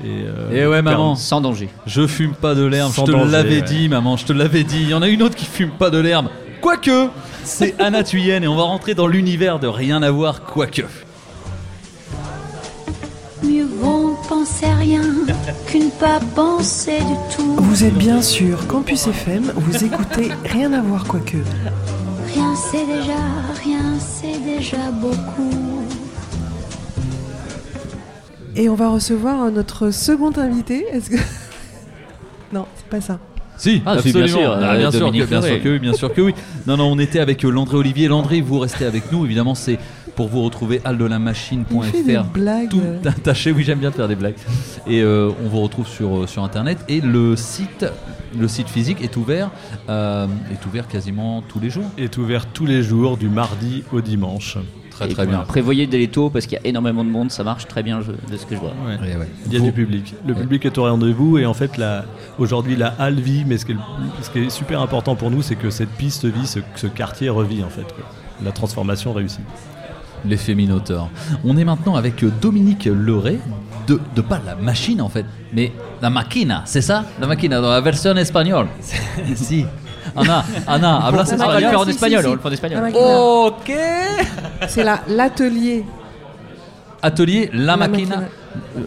Et, 0.03 0.23
euh, 0.25 0.49
Eh 0.53 0.65
ouais, 0.67 0.81
maman. 0.81 1.15
Sans 1.15 1.41
danger. 1.41 1.69
Je 1.85 2.05
fume 2.07 2.33
pas 2.33 2.55
de 2.55 2.65
l'herbe. 2.65 2.91
Je 2.95 3.01
te 3.03 3.11
l'avais 3.11 3.55
ouais. 3.57 3.61
dit, 3.61 3.87
maman. 3.89 4.17
Je 4.17 4.25
te 4.25 4.33
l'avais 4.33 4.63
dit. 4.63 4.81
Il 4.81 4.89
y 4.89 4.93
en 4.93 5.01
a 5.01 5.07
une 5.07 5.21
autre 5.23 5.35
qui 5.35 5.45
fume 5.45 5.71
pas 5.71 5.89
de 5.89 5.97
l'herbe. 5.99 6.27
Quoique, 6.61 7.09
c'est 7.43 7.75
Anna 7.81 8.03
Thuyen 8.03 8.41
et 8.41 8.47
on 8.47 8.55
va 8.55 8.63
rentrer 8.63 8.95
dans 8.95 9.07
l'univers 9.07 9.59
de 9.59 9.67
rien 9.67 10.01
à 10.01 10.11
voir. 10.11 10.41
Quoique. 10.43 10.81
Mieux 13.43 13.67
vaut 13.79 14.17
penser 14.27 14.65
à 14.65 14.75
rien 14.75 15.01
qu'une 15.67 15.91
pas 15.91 16.19
penser 16.35 16.97
du 16.99 17.35
tout. 17.35 17.55
Vous 17.57 17.83
êtes 17.83 17.93
bien 17.93 18.21
sûr 18.21 18.65
Campus 18.67 19.07
FM, 19.07 19.51
vous 19.55 19.83
écoutez 19.83 20.31
Rien 20.45 20.73
à 20.73 20.81
voir 20.81 21.03
quoique. 21.05 21.37
Rien 22.33 22.55
c'est 22.55 22.85
déjà, 22.85 23.19
rien 23.63 23.99
c'est 23.99 24.39
déjà 24.43 24.89
beaucoup. 24.91 25.74
Et 28.55 28.69
on 28.69 28.75
va 28.75 28.89
recevoir 28.89 29.51
notre 29.51 29.91
second 29.91 30.31
invité. 30.37 30.85
Est-ce 30.91 31.09
que. 31.09 31.17
Non, 32.53 32.67
c'est 32.75 32.85
pas 32.87 33.01
ça. 33.01 33.19
Si, 33.57 33.81
Ah, 33.85 33.93
si, 33.99 34.09
absolument. 34.09 34.25
bien 34.25 34.27
sûr, 34.27 34.51
Ah, 34.51 34.73
euh, 34.73 34.77
bien, 34.77 34.91
sûr 34.91 35.11
que, 35.11 35.25
bien 35.25 35.41
sûr 35.41 35.61
que 35.63 35.69
oui, 35.69 35.79
bien 35.79 35.93
sûr 35.93 36.13
que 36.13 36.21
oui. 36.21 36.33
Non, 36.67 36.77
non, 36.77 36.85
on 36.85 36.99
était 36.99 37.19
avec 37.19 37.41
Landré 37.43 37.75
Olivier. 37.77 38.07
Landré, 38.07 38.39
vous 38.39 38.59
restez 38.59 38.85
avec 38.85 39.11
nous. 39.11 39.25
Évidemment, 39.25 39.55
c'est 39.55 39.79
pour 40.15 40.27
vous 40.27 40.43
retrouver 40.43 40.79
blagues. 42.33 42.69
Tout 42.69 43.09
attaché, 43.09 43.51
oui, 43.51 43.63
j'aime 43.63 43.79
bien 43.79 43.91
faire 43.91 44.07
des 44.07 44.15
blagues. 44.15 44.35
Et 44.87 45.01
euh, 45.01 45.31
on 45.43 45.49
vous 45.49 45.61
retrouve 45.61 45.87
sur, 45.87 46.23
euh, 46.23 46.27
sur 46.27 46.43
internet. 46.43 46.77
Et 46.87 47.01
le 47.01 47.35
site, 47.35 47.85
le 48.39 48.47
site 48.47 48.69
physique 48.69 49.01
est 49.01 49.17
ouvert, 49.17 49.51
euh, 49.89 50.27
est 50.51 50.65
ouvert 50.65 50.87
quasiment 50.87 51.41
tous 51.41 51.59
les 51.59 51.69
jours. 51.69 51.89
est 51.97 52.17
ouvert 52.17 52.45
tous 52.47 52.65
les 52.65 52.83
jours, 52.83 53.17
du 53.17 53.27
mardi 53.29 53.83
au 53.91 54.01
dimanche. 54.01 54.57
Très 54.95 55.07
très 55.09 55.25
bien. 55.27 55.39
Prévoyez 55.39 55.87
des 55.87 56.07
taux 56.07 56.29
parce 56.29 56.45
qu'il 56.45 56.57
y 56.57 56.61
a 56.65 56.67
énormément 56.67 57.03
de 57.03 57.09
monde, 57.09 57.29
ça 57.31 57.43
marche 57.43 57.67
très 57.67 57.83
bien 57.83 58.01
je- 58.01 58.11
de 58.31 58.37
ce 58.37 58.45
que 58.45 58.55
je 58.55 58.59
vois. 58.61 58.73
Ouais. 58.87 58.95
Ouais, 58.99 59.15
ouais. 59.17 59.27
Il 59.45 59.53
y 59.53 59.55
a 59.57 59.59
Vous- 59.59 59.65
du 59.65 59.71
public. 59.71 60.13
Le 60.25 60.33
Ouais. 60.33 60.39
public 60.41 60.65
est 60.65 60.77
au 60.77 60.83
rendez-vous 60.83 61.37
et 61.37 61.45
en 61.45 61.53
fait, 61.53 61.71
aujourd'hui, 62.39 62.75
la 62.75 62.93
halle 62.99 63.19
vit, 63.19 63.43
mais 63.45 63.57
ce 63.57 63.65
qui, 63.65 63.73
est, 63.73 63.75
le- 63.75 63.81
ce 64.23 64.29
qui 64.29 64.39
est 64.39 64.49
super 64.49 64.81
important 64.81 65.15
pour 65.15 65.31
nous, 65.31 65.41
c'est 65.41 65.55
que 65.55 65.69
cette 65.69 65.89
piste 65.89 66.25
vit, 66.25 66.47
ce, 66.47 66.59
ce 66.75 66.87
quartier 66.87 67.29
revit 67.29 67.63
en 67.63 67.69
fait. 67.69 67.83
quoi. 67.93 68.05
La 68.43 68.51
transformation 68.51 69.13
réussit. 69.13 69.41
L'effet 70.23 70.55
Minotaur. 70.55 71.09
On 71.43 71.55
est 71.55 71.63
maintenant 71.65 71.95
avec 71.95 72.23
euh, 72.23 72.31
Dominique 72.41 72.85
Leray, 72.85 73.39
de, 73.87 73.99
de 74.15 74.21
pas 74.21 74.41
la 74.43 74.55
machine 74.55 74.99
en 75.01 75.09
fait, 75.09 75.25
mais 75.53 75.71
la 76.01 76.09
machina, 76.09 76.63
c'est 76.65 76.81
ça? 76.81 77.05
La 77.21 77.27
machina, 77.27 77.61
dans 77.61 77.69
la 77.69 77.81
version 77.81 78.15
espagnole. 78.15 78.67
si. 79.35 79.65
Anna, 80.15 80.43
Anna, 80.67 81.05
hablas 81.05 81.33
On 81.33 81.37
va 81.37 81.59
le 81.59 81.65
Ah, 81.65 81.69
faire 81.69 81.79
en 81.79 81.87
espagnol, 81.87 82.21
si. 82.21 82.27
on 82.27 82.33
le 82.33 82.39
fait 82.39 82.47
en 82.47 82.51
espagnol. 82.51 82.81
Machina. 82.81 83.19
Ok 83.19 83.71
C'est 84.67 84.83
la- 84.83 85.01
l'atelier. 85.07 85.85
Atelier 87.01 87.49
La 87.53 87.75
Machina. 87.77 88.23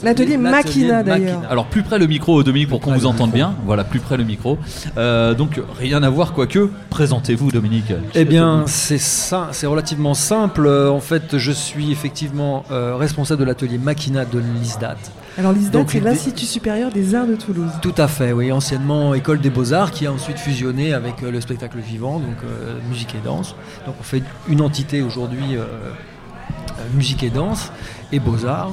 L'atelier 0.02 0.36
Machina 0.36 1.02
d'ailleurs. 1.02 1.42
Alors 1.50 1.66
plus 1.66 1.82
près 1.82 1.98
le 1.98 2.06
micro, 2.06 2.42
Dominique, 2.42 2.68
pour 2.68 2.80
qu'on 2.80 2.92
vous 2.92 3.06
entende 3.06 3.30
bien. 3.32 3.54
Voilà, 3.64 3.84
plus 3.84 4.00
près 4.00 4.16
le 4.16 4.24
micro. 4.24 4.58
Euh, 4.96 5.34
donc 5.34 5.60
rien 5.78 6.02
à 6.02 6.10
voir, 6.10 6.32
quoique. 6.32 6.70
Présentez-vous, 6.90 7.50
Dominique. 7.50 7.92
Eh 8.14 8.24
bien, 8.24 8.64
c'est 8.66 8.98
ça, 8.98 9.48
c'est 9.52 9.66
relativement 9.66 10.14
simple. 10.14 10.66
Euh, 10.66 10.90
En 10.90 11.00
fait, 11.00 11.38
je 11.38 11.52
suis 11.52 11.92
effectivement 11.92 12.64
euh, 12.70 12.96
responsable 12.96 13.40
de 13.40 13.46
l'atelier 13.46 13.78
Machina 13.78 14.24
de 14.24 14.38
l'ISDAT. 14.38 14.96
Alors 15.38 15.52
l'ISDAT, 15.52 15.78
Donc, 15.78 15.90
c'est 15.92 16.00
l'Institut 16.00 16.46
supérieur 16.46 16.90
des 16.90 17.14
arts 17.14 17.26
de 17.26 17.36
Toulouse. 17.36 17.70
Tout 17.80 17.94
à 17.96 18.08
fait, 18.08 18.32
oui, 18.32 18.50
anciennement 18.50 19.14
école 19.14 19.40
des 19.40 19.50
beaux-arts 19.50 19.92
qui 19.92 20.06
a 20.06 20.12
ensuite 20.12 20.38
fusionné 20.38 20.92
avec 20.92 21.22
euh, 21.22 21.30
le 21.30 21.40
spectacle 21.40 21.78
vivant, 21.78 22.18
donc 22.18 22.38
euh, 22.42 22.74
musique 22.88 23.14
et 23.14 23.24
danse. 23.24 23.54
Donc 23.86 23.94
on 24.00 24.02
fait 24.02 24.22
une 24.48 24.60
entité 24.60 25.00
aujourd'hui, 25.00 25.54
euh, 25.56 25.60
euh, 25.60 26.82
musique 26.94 27.22
et 27.22 27.30
danse 27.30 27.70
et 28.10 28.18
beaux-arts. 28.18 28.72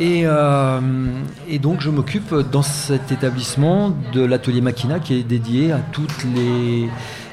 Et, 0.00 0.22
euh, 0.24 0.80
et 1.48 1.60
donc 1.60 1.80
je 1.80 1.88
m'occupe 1.88 2.34
dans 2.34 2.62
cet 2.62 3.12
établissement 3.12 3.96
de 4.12 4.24
l'atelier 4.24 4.60
Machina 4.60 4.98
qui 4.98 5.14
est 5.14 5.22
dédié 5.22 5.70
à 5.70 5.78
toutes 5.78 6.24
les, 6.34 6.88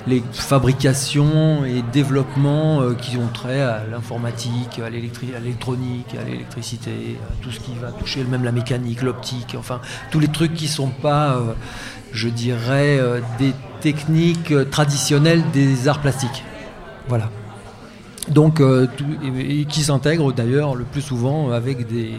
les 0.05 0.23
fabrications 0.31 1.65
et 1.65 1.81
développements 1.91 2.81
euh, 2.81 2.93
qui 2.93 3.17
ont 3.17 3.27
trait 3.33 3.61
à 3.61 3.81
l'informatique, 3.89 4.79
à 4.79 4.91
l'électronique, 4.91 6.15
à 6.19 6.23
l'électricité, 6.23 7.17
à 7.31 7.43
tout 7.43 7.49
ce 7.49 7.59
qui 7.59 7.71
va 7.81 7.91
toucher 7.91 8.23
même 8.25 8.43
la 8.43 8.51
mécanique, 8.51 9.01
l'optique, 9.01 9.55
enfin 9.57 9.81
tous 10.11 10.19
les 10.19 10.27
trucs 10.27 10.53
qui 10.53 10.67
sont 10.67 10.89
pas, 10.89 11.37
euh, 11.37 11.53
je 12.11 12.29
dirais, 12.29 12.99
des 13.39 13.53
techniques 13.79 14.53
traditionnelles 14.69 15.43
des 15.51 15.87
arts 15.87 16.01
plastiques. 16.01 16.43
Voilà. 17.07 17.31
Donc, 18.27 18.61
et 18.61 19.65
qui 19.65 19.81
s'intègrent 19.81 20.31
d'ailleurs 20.31 20.75
le 20.75 20.83
plus 20.83 21.01
souvent 21.01 21.49
avec 21.51 21.87
des 21.87 22.13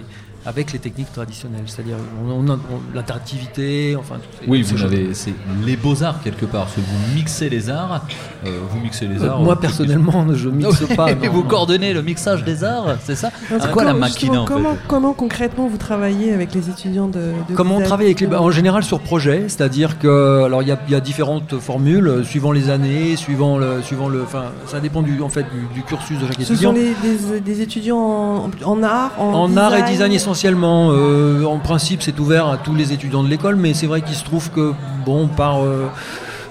avec 0.44 0.72
les 0.72 0.78
techniques 0.78 1.12
traditionnelles, 1.12 1.62
c'est-à-dire 1.66 1.96
on, 2.26 2.30
on 2.32 2.48
a- 2.52 2.56
on- 2.56 2.94
l'interactivité, 2.94 3.96
enfin 3.98 4.16
Oui, 4.48 4.62
vous 4.62 4.82
avez, 4.82 5.14
c'est 5.14 5.32
les 5.64 5.76
beaux-arts 5.76 6.20
quelque 6.22 6.46
part. 6.46 6.62
Parce 6.64 6.74
que 6.76 6.80
vous 6.80 7.14
mixez 7.14 7.48
les 7.48 7.70
arts. 7.70 8.04
euh, 8.44 8.58
vous 8.70 8.80
mixez 8.80 9.06
les 9.06 9.22
Euh, 9.22 9.30
arts. 9.30 9.40
moi 9.40 9.52
euh, 9.54 9.56
personnellement, 9.56 10.26
je 10.34 10.48
mixe 10.48 10.84
pas. 10.96 11.10
Et 11.10 11.14
non, 11.26 11.30
vous 11.32 11.42
non. 11.42 11.48
coordonnez 11.48 11.92
le 11.94 12.02
mixage 12.02 12.42
des 12.44 12.64
arts, 12.64 12.96
c'est 13.04 13.14
ça 13.14 13.30
C'est 13.48 13.70
quoi 13.70 13.84
la 13.84 13.92
comment- 13.92 14.06
en 14.06 14.46
fait 14.46 14.78
comment, 14.88 15.12
concrètement 15.12 15.68
vous 15.68 15.76
travaillez 15.76 16.32
avec 16.32 16.54
les 16.54 16.68
étudiants 16.68 17.06
de, 17.08 17.32
de 17.48 17.54
Comment 17.54 17.76
on 17.76 17.82
travaille 17.82 18.06
avec 18.06 18.20
les... 18.20 18.26
En 18.34 18.50
général 18.50 18.82
sur 18.82 19.00
projet, 19.00 19.44
c'est-à-dire 19.48 19.98
que 19.98 20.42
alors 20.44 20.62
il 20.62 20.68
y, 20.68 20.72
a- 20.72 20.78
il 20.88 20.92
y 20.92 20.96
a 20.96 21.00
différentes 21.00 21.58
formules 21.58 22.08
euh, 22.08 22.24
suivant 22.24 22.50
les 22.52 22.68
années, 22.70 23.16
suivant 23.16 23.58
le, 23.58 23.82
suivant 23.82 24.08
le, 24.08 24.22
enfin 24.22 24.44
ça 24.66 24.80
dépend 24.80 25.02
du 25.02 25.20
en 25.22 25.28
fait 25.28 25.44
du, 25.44 25.74
du 25.74 25.82
cursus 25.82 26.18
de 26.18 26.26
chaque 26.26 26.36
Ce 26.36 26.42
étudiant. 26.52 26.70
sont 26.70 26.76
les, 26.76 26.94
des, 27.02 27.40
des 27.40 27.60
étudiants 27.60 27.98
en, 27.98 28.50
en 28.64 28.82
art, 28.82 29.12
en, 29.18 29.32
En 29.34 29.56
art 29.56 29.74
et 29.74 29.82
design 29.82 29.92
design 29.92 30.12
essentiellement. 30.32 30.90
euh, 30.92 31.44
en 31.44 31.58
principe, 31.58 32.02
c'est 32.02 32.18
ouvert 32.18 32.46
à 32.48 32.56
tous 32.56 32.74
les 32.74 32.92
étudiants 32.92 33.22
de 33.22 33.28
l'école, 33.28 33.56
mais 33.56 33.74
c'est 33.74 33.86
vrai 33.86 34.00
qu'il 34.00 34.14
se 34.14 34.24
trouve 34.24 34.50
que, 34.50 34.72
bon, 35.04 35.28
par. 35.28 35.62
euh, 35.62 35.86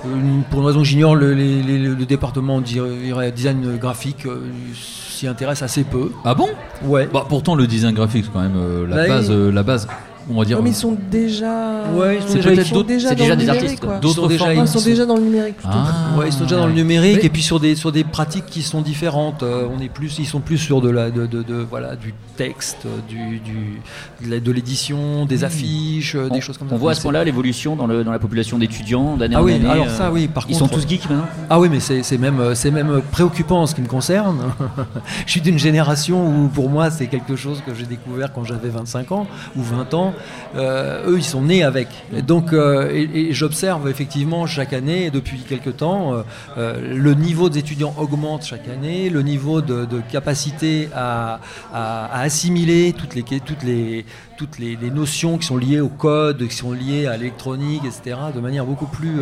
une- 0.06 0.42
pour 0.50 0.62
une 0.62 0.66
raison 0.68 0.80
que 0.80 0.86
j'ignore, 0.86 1.16
le, 1.16 1.34
le 1.36 2.06
département 2.06 2.60
design 2.60 3.78
graphique 3.78 4.26
euh, 4.26 4.40
s'y 4.74 5.28
intéresse 5.28 5.62
assez 5.62 5.84
peu. 5.84 6.10
Ah 6.26 6.34
bon? 6.34 6.48
Ouais. 6.84 7.08
Bah 7.14 7.24
pourtant 7.30 7.54
le 7.54 7.68
design 7.68 7.94
graphique 7.94 8.26
c'est 8.26 8.32
quand 8.34 8.42
même 8.42 8.56
euh, 8.58 8.88
la 8.88 8.96
Bah, 8.96 9.08
base, 9.08 9.32
la 9.32 9.62
base. 9.64 9.88
On 10.34 10.40
va 10.40 10.46
dire. 10.46 10.58
Non, 10.58 10.64
mais 10.64 10.70
ils 10.70 10.76
sont 10.76 10.98
déjà. 11.12 11.84
Ouais, 11.94 12.16
ils 12.18 12.22
sont 12.22 12.28
C'est 12.30 12.36
déjà- 12.38 12.52
ils 12.54 12.66
sont 12.66 12.76
d'autres- 12.76 12.88
des 12.88 12.96
numérique, 12.98 13.50
artistes, 13.50 13.80
quoi. 13.82 14.00
Ils 14.02 14.10
sont 14.10 14.28
déjà- 14.28 14.54
ils 14.54 14.58
sont 14.60 14.64
ils 14.64 14.68
sont- 14.82 14.90
déjà 14.90 15.06
dans 15.06 15.16
le 15.16 15.22
numérique. 15.24 15.56
Ah. 15.66 16.18
Ouais, 16.18 16.28
ils 16.28 16.34
sont 16.34 16.44
déjà 16.44 16.56
dans 16.58 16.68
le 16.68 16.74
numérique 16.74 17.18
Mais- 17.20 17.26
et 17.26 17.30
puis 17.30 17.42
sur 17.42 17.60
des 17.60 17.76
sur 17.76 17.92
des 17.92 18.04
pratiques 18.04 18.46
qui 18.46 18.62
sont 18.62 18.82
différentes. 18.82 19.44
Euh, 19.44 19.68
on 19.76 19.82
est 19.82 19.90
plus, 19.90 20.18
ils 20.20 20.26
sont 20.26 20.40
plus 20.40 20.58
sur 20.58 20.82
de 20.82 20.90
la 20.90 21.12
de, 21.12 21.26
de- 21.26 21.44
de- 21.44 21.66
voilà 21.70 21.96
du 21.96 22.14
texte, 22.38 22.88
du, 23.10 23.40
du 23.40 23.80
de 24.26 24.32
la- 24.32 24.40
de 24.40 24.52
l'édition, 24.52 25.26
des 25.26 25.44
affiches, 25.44 26.16
euh, 26.16 26.28
On, 26.32 26.34
des 26.34 26.42
choses 26.42 26.58
comme 26.58 26.70
ça. 26.70 26.76
on 26.76 26.78
voit 26.78 26.92
à 26.92 26.96
ce 26.96 27.02
point-là 27.02 27.24
l'évolution 27.24 27.76
dans, 27.76 27.88
le, 27.88 28.04
dans 28.04 28.12
la 28.12 28.20
population 28.20 28.58
d'étudiants 28.58 29.18
d'année 29.18 29.36
Ah 29.38 29.42
en 29.42 29.46
oui, 29.46 29.54
année. 29.56 29.68
alors 29.70 29.88
euh, 29.88 29.98
ça 29.98 30.12
oui. 30.12 30.28
Par 30.28 30.46
Ils 30.48 30.58
contre, 30.58 30.70
sont 30.74 30.80
tous 30.82 30.88
geeks 30.88 31.10
maintenant 31.10 31.26
Ah 31.50 31.60
oui, 31.60 31.68
mais 31.70 31.80
c'est 31.80 32.04
c'est 32.04 32.18
même, 32.18 32.56
c'est 32.56 32.72
même 32.72 33.02
préoccupant 33.12 33.62
en 33.64 33.68
ce 33.68 33.76
qui 33.76 33.82
me 33.82 33.88
concerne. 33.88 34.40
je 35.26 35.32
suis 35.32 35.42
d'une 35.42 35.60
génération 35.60 36.26
où 36.28 36.48
pour 36.48 36.70
moi 36.70 36.90
c'est 36.90 37.08
quelque 37.08 37.36
chose 37.36 37.62
que 37.66 37.74
j'ai 37.76 37.86
découvert 37.86 38.32
quand 38.34 38.44
j'avais 38.46 38.70
25 38.70 39.12
ans 39.12 39.28
ou 39.58 39.62
20 39.62 39.94
ans. 39.94 40.14
Euh, 40.56 41.10
eux, 41.10 41.18
ils 41.18 41.24
sont 41.24 41.42
nés 41.44 41.64
avec. 41.64 41.88
Et 42.16 42.22
donc, 42.22 42.54
euh, 42.54 42.90
et, 42.92 43.30
et 43.30 43.34
j'observe 43.34 43.88
effectivement 43.90 44.46
chaque 44.48 44.74
année, 44.74 45.10
depuis 45.12 45.40
quelques 45.40 45.78
temps, 45.78 46.24
euh, 46.58 46.96
le 46.96 47.14
niveau 47.14 47.50
des 47.50 47.60
étudiants 47.60 47.94
augmente 47.98 48.44
chaque 48.46 48.68
année, 48.68 49.10
le 49.10 49.22
niveau 49.22 49.62
de, 49.62 49.86
de 49.86 50.02
capacité 50.12 50.90
à, 50.94 51.40
à- 51.74 52.06
à 52.06 52.22
assimiler 52.22 52.94
toutes 52.98 53.16
les, 53.16 53.24
toutes 53.24 53.64
les, 53.64 54.06
toutes 54.38 54.60
les, 54.60 54.76
les 54.76 54.90
notions 54.92 55.38
qui 55.38 55.46
sont 55.48 55.58
liées 55.58 55.80
au 55.80 55.90
code, 55.90 56.48
qui 56.48 56.56
sont 56.56 56.72
liées 56.74 57.08
à 57.08 57.18
l'électronique, 57.18 57.84
etc., 57.86 58.18
de 58.36 58.40
manière 58.40 58.66
beaucoup 58.66 58.88
plus, 58.88 59.22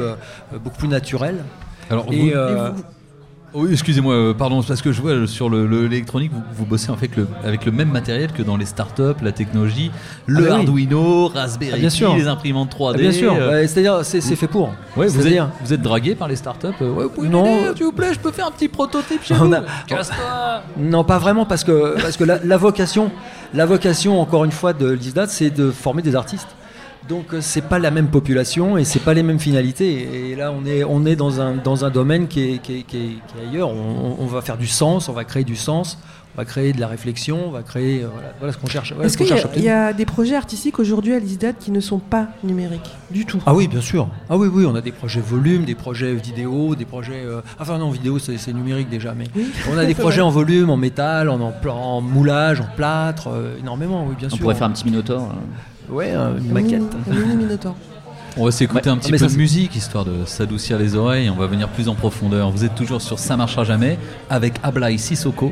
beaucoup 0.63 0.77
plus 0.77 0.87
naturelle. 0.87 1.43
Alors 1.89 2.05
vous- 2.05 2.13
Et, 2.13 2.33
euh, 2.35 2.69
Oui, 3.53 3.69
excusez-moi, 3.71 4.13
euh, 4.13 4.33
pardon, 4.35 4.61
parce 4.61 4.81
que 4.83 4.91
je 4.91 5.01
vois 5.01 5.11
euh, 5.11 5.25
sur 5.27 5.49
le- 5.49 5.65
le- 5.65 5.87
l'électronique, 5.87 6.31
vous, 6.31 6.43
vous 6.53 6.65
bossez 6.65 6.91
en 6.91 6.95
fait 6.95 7.09
le- 7.15 7.27
avec 7.43 7.65
le 7.65 7.71
même 7.71 7.89
matériel 7.89 8.31
que 8.31 8.43
dans 8.43 8.57
les 8.57 8.65
startups, 8.65 9.01
la 9.23 9.31
technologie, 9.31 9.89
le 10.27 10.37
Ah 10.37 10.41
bah 10.41 10.47
oui. 10.53 10.59
Arduino, 10.59 11.27
Raspberry 11.29 11.71
Ah, 11.73 11.77
bien 11.79 11.89
Pi, 11.89 11.95
sûr. 11.95 12.15
les 12.15 12.27
imprimantes 12.27 12.69
3D. 12.71 12.93
Ah, 12.95 12.97
bien 13.01 13.11
sûr, 13.11 13.33
euh, 13.33 13.61
c'est-à-dire 13.65 14.01
c'est 14.03 14.21
fait 14.21 14.45
pour. 14.47 14.67
ouais, 14.67 14.73
vous, 14.95 15.03
êtes, 15.17 15.21
c'est-à-dire 15.23 15.49
vous 15.65 15.73
êtes 15.73 15.81
dragué 15.81 16.13
par 16.13 16.27
les 16.27 16.35
startups 16.35 16.67
ouais, 16.79 17.03
vous 17.05 17.09
pouvez 17.09 17.27
Non. 17.29 17.73
s'il 17.75 17.85
vous 17.85 17.91
plaît, 17.91 18.13
je 18.13 18.19
peux 18.19 18.31
faire 18.31 18.45
un 18.47 18.51
petit 18.51 18.67
prototype 18.67 19.23
chez 19.23 19.33
vous. 19.35 19.51
a- 19.51 20.61
non 20.77 21.03
pas 21.03 21.17
vraiment 21.17 21.45
parce 21.45 21.63
que 21.63 21.99
parce 21.99 22.17
que 22.17 22.23
la, 22.23 22.37
la 22.43 22.57
vocation 22.57 23.09
la 23.55 23.65
vocation 23.65 24.21
encore 24.21 24.45
une 24.45 24.51
fois 24.51 24.73
de 24.73 24.89
l'ISDAT 24.91 25.27
c'est 25.27 25.49
de 25.49 25.71
former 25.71 26.03
des 26.03 26.15
artistes. 26.15 26.49
Donc 27.07 27.33
euh, 27.33 27.41
c'est 27.41 27.61
pas 27.63 27.79
la 27.79 27.91
même 27.91 28.07
population 28.09 28.77
et 28.77 28.83
c'est 28.85 28.99
pas 28.99 29.13
les 29.13 29.23
mêmes 29.23 29.39
finalités. 29.39 30.31
Et 30.31 30.35
là 30.35 30.51
on 30.51 30.65
est, 30.65 30.83
on 30.83 31.05
est 31.05 31.15
dans, 31.15 31.41
un, 31.41 31.55
dans 31.55 31.85
un 31.85 31.89
domaine 31.89 32.27
qui 32.27 32.41
est, 32.41 32.57
qui 32.59 32.79
est- 32.79 32.83
qui 32.83 32.97
est- 32.97 33.01
qui 33.27 33.37
est 33.43 33.49
ailleurs. 33.49 33.69
On, 33.69 34.17
on 34.19 34.25
va 34.27 34.41
faire 34.41 34.57
du 34.57 34.67
sens, 34.67 35.09
on 35.09 35.13
va 35.13 35.23
créer 35.23 35.43
du 35.43 35.55
sens, 35.55 35.97
on 36.35 36.37
va 36.41 36.45
créer 36.45 36.71
de 36.71 36.79
la 36.79 36.87
réflexion, 36.87 37.47
on 37.47 37.51
va 37.51 37.63
créer. 37.63 38.03
euh, 38.03 38.07
voilà, 38.13 38.27
voilà 38.37 38.53
ce 38.53 38.57
qu'on 38.59 38.67
cherche. 38.67 38.91
voilà 38.93 39.07
Est-ce 39.07 39.17
qu'il 39.17 39.27
y, 39.27 39.33
a- 39.33 39.43
il 39.55 39.63
y 39.63 39.69
a 39.69 39.91
des 39.93 40.05
projets 40.05 40.35
artistiques 40.35 40.77
aujourd'hui 40.77 41.13
à 41.15 41.19
l'ISDAD 41.19 41.55
qui 41.59 41.71
ne 41.71 41.79
sont 41.79 41.97
pas 41.97 42.27
numériques 42.43 42.91
du 43.09 43.25
tout? 43.25 43.41
Ah 43.47 43.55
oui, 43.55 43.67
bien 43.67 43.81
sûr. 43.81 44.07
Ah 44.29 44.37
oui, 44.37 44.47
oui, 44.53 44.65
on 44.67 44.75
a 44.75 44.81
des 44.81 44.91
projets 44.91 45.21
volume, 45.21 45.65
des 45.65 45.75
projets 45.75 46.13
vidéo, 46.13 46.75
des 46.75 46.85
projets. 46.85 47.23
euh, 47.25 47.41
Enfin 47.59 47.79
non, 47.79 47.89
vidéo 47.89 48.19
c'est 48.19 48.37
c'est 48.37 48.53
numérique 48.53 48.89
déjà, 48.89 49.15
mais 49.17 49.25
Oui. 49.35 49.47
on 49.73 49.77
a 49.79 49.85
des 49.85 49.95
projets 49.95 50.17
vrai. 50.19 50.27
en 50.27 50.31
volume, 50.31 50.69
en 50.69 50.77
métal, 50.77 51.29
en, 51.29 51.39
en, 51.67 52.01
moulage, 52.01 52.61
en 52.61 52.67
plâtre, 52.75 53.29
euh, 53.33 53.57
énormément, 53.59 54.05
oui, 54.07 54.13
bien 54.15 54.27
On 54.27 54.35
sûr. 54.35 54.39
pourrait 54.41 54.55
faire 54.55 54.67
un 54.67 54.71
petit 54.71 54.85
minotaure. 54.85 55.23
hein. 55.23 55.35
Ouais, 55.89 56.13
une 56.13 56.51
maquette. 56.51 56.81
mini- 57.07 57.35
Minotaur. 57.35 57.75
On 58.37 58.45
va 58.45 58.51
s'écouter 58.51 58.89
Ouais. 58.89 58.95
un 58.95 58.97
petit 58.97 59.09
Ah, 59.09 59.17
peu 59.17 59.17
ça, 59.17 59.27
de 59.27 59.37
musique 59.37 59.75
histoire 59.75 60.05
de 60.05 60.23
s'adoucir 60.25 60.77
les 60.77 60.95
oreilles. 60.95 61.29
On 61.29 61.35
va 61.35 61.47
venir 61.47 61.67
plus 61.69 61.89
en 61.89 61.95
profondeur. 61.95 62.51
Vous 62.51 62.63
êtes 62.63 62.75
toujours 62.75 63.01
sur 63.01 63.17
Ça 63.19 63.35
marchera 63.35 63.63
jamais 63.63 63.97
avec 64.29 64.53
Ablai 64.63 64.97
Sissoko. 64.97 65.51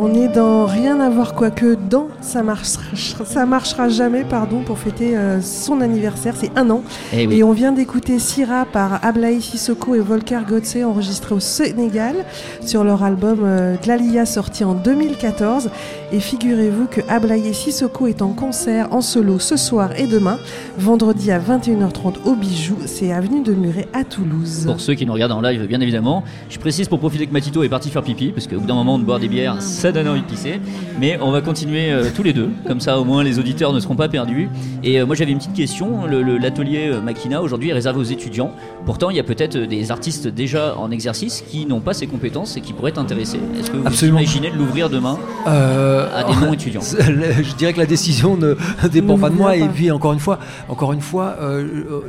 On 0.07 0.13
est 0.13 0.27
dans 0.27 0.67
Rien 0.67 0.99
à 0.99 1.09
voir 1.09 1.33
quoique 1.33 1.75
dans 1.89 2.09
Ça 2.21 2.43
marchera, 2.43 2.83
ça 3.25 3.45
marchera 3.47 3.89
jamais 3.89 4.23
pardon, 4.23 4.59
pour 4.59 4.77
fêter 4.77 5.17
euh, 5.17 5.41
son 5.41 5.81
anniversaire, 5.81 6.35
c'est 6.37 6.51
un 6.55 6.69
an. 6.69 6.83
Eh 7.11 7.25
oui. 7.25 7.37
Et 7.37 7.43
on 7.43 7.53
vient 7.53 7.71
d'écouter 7.71 8.19
Syrah 8.19 8.65
par 8.65 9.03
Ablaï 9.03 9.41
Sissoko 9.41 9.95
et 9.95 9.99
Volker 9.99 10.41
Gotze 10.47 10.77
enregistré 10.85 11.33
au 11.33 11.39
Sénégal 11.39 12.15
sur 12.63 12.83
leur 12.83 13.03
album 13.03 13.39
euh, 13.43 13.75
Glalia 13.81 14.27
sorti 14.27 14.63
en 14.63 14.75
2014. 14.75 15.71
Et 16.11 16.19
figurez-vous 16.19 16.85
que 16.85 17.01
Ablaï 17.09 17.51
Sissoko 17.53 18.05
est 18.05 18.21
en 18.21 18.33
concert 18.33 18.93
en 18.93 19.01
solo 19.01 19.39
ce 19.39 19.57
soir 19.57 19.89
et 19.97 20.05
demain, 20.05 20.37
vendredi 20.77 21.31
à 21.31 21.39
21h30 21.39 22.25
au 22.25 22.35
Bijou, 22.35 22.77
c'est 22.85 23.11
avenue 23.11 23.41
de 23.41 23.53
Muret 23.53 23.87
à 23.93 24.03
Toulouse. 24.03 24.65
Pour 24.67 24.81
ceux 24.81 24.93
qui 24.93 25.05
nous 25.07 25.13
regardent 25.13 25.31
en 25.31 25.41
live, 25.41 25.65
bien 25.65 25.81
évidemment. 25.81 26.23
Je 26.49 26.59
précise 26.59 26.87
pour 26.87 26.99
profiter 26.99 27.25
que 27.25 27.33
Matito 27.33 27.63
est 27.63 27.69
parti 27.69 27.89
faire 27.89 28.03
pipi, 28.03 28.31
parce 28.31 28.45
qu'au 28.45 28.59
bout 28.59 28.67
d'un 28.67 28.75
moment 28.75 28.99
de 28.99 29.03
boire 29.03 29.19
des 29.19 29.27
bières, 29.27 29.61
ça 29.61 29.91
donne 29.95 30.07
envie 30.07 30.21
de 30.21 30.25
pisser. 30.27 30.59
Mais 30.99 31.17
on 31.21 31.31
va 31.31 31.41
continuer 31.41 31.91
euh, 31.91 32.09
tous 32.15 32.23
les 32.23 32.33
deux, 32.33 32.49
comme 32.67 32.79
ça 32.79 32.99
au 32.99 33.03
moins 33.05 33.23
les 33.23 33.39
auditeurs 33.39 33.73
ne 33.73 33.79
seront 33.79 33.95
pas 33.95 34.09
perdus. 34.09 34.49
Et 34.83 34.99
euh, 34.99 35.05
moi 35.05 35.15
j'avais 35.15 35.31
une 35.31 35.37
petite 35.37 35.53
question. 35.53 36.05
L'atelier 36.05 36.89
euh, 36.91 37.01
Makina 37.01 37.41
aujourd'hui 37.41 37.69
est 37.69 37.73
réservé 37.73 37.99
aux 37.99 38.03
étudiants. 38.03 38.51
Pourtant, 38.85 39.09
il 39.09 39.15
y 39.15 39.19
a 39.19 39.23
peut-être 39.23 39.57
des 39.57 39.91
artistes 39.91 40.27
déjà 40.27 40.75
en 40.77 40.91
exercice 40.91 41.43
qui 41.49 41.65
n'ont 41.65 41.79
pas 41.79 41.93
ces 41.93 42.07
compétences 42.07 42.57
et 42.57 42.61
qui 42.61 42.73
pourraient 42.73 42.91
être 42.91 42.99
intéressés. 42.99 43.39
Est-ce 43.59 43.71
que 43.71 43.77
vous 43.77 43.87
Absolument. 43.87 44.19
imaginez 44.19 44.51
de 44.51 44.57
l'ouvrir 44.57 44.89
demain 44.89 45.17
Euh, 45.47 46.07
à 46.15 46.23
des 46.23 46.35
non-étudiants 46.45 46.81
Je 46.99 47.55
dirais 47.55 47.73
que 47.73 47.79
la 47.79 47.85
décision 47.85 48.37
ne 48.37 48.55
dépend 48.91 49.17
pas 49.17 49.29
de 49.29 49.35
moi. 49.35 49.55
Et 49.55 49.67
puis 49.67 49.91
encore 49.91 50.13
une 50.13 50.19
fois, 50.19 50.39
encore 50.69 50.93
une 50.93 51.01
fois, 51.01 51.35
euh, 51.41 52.01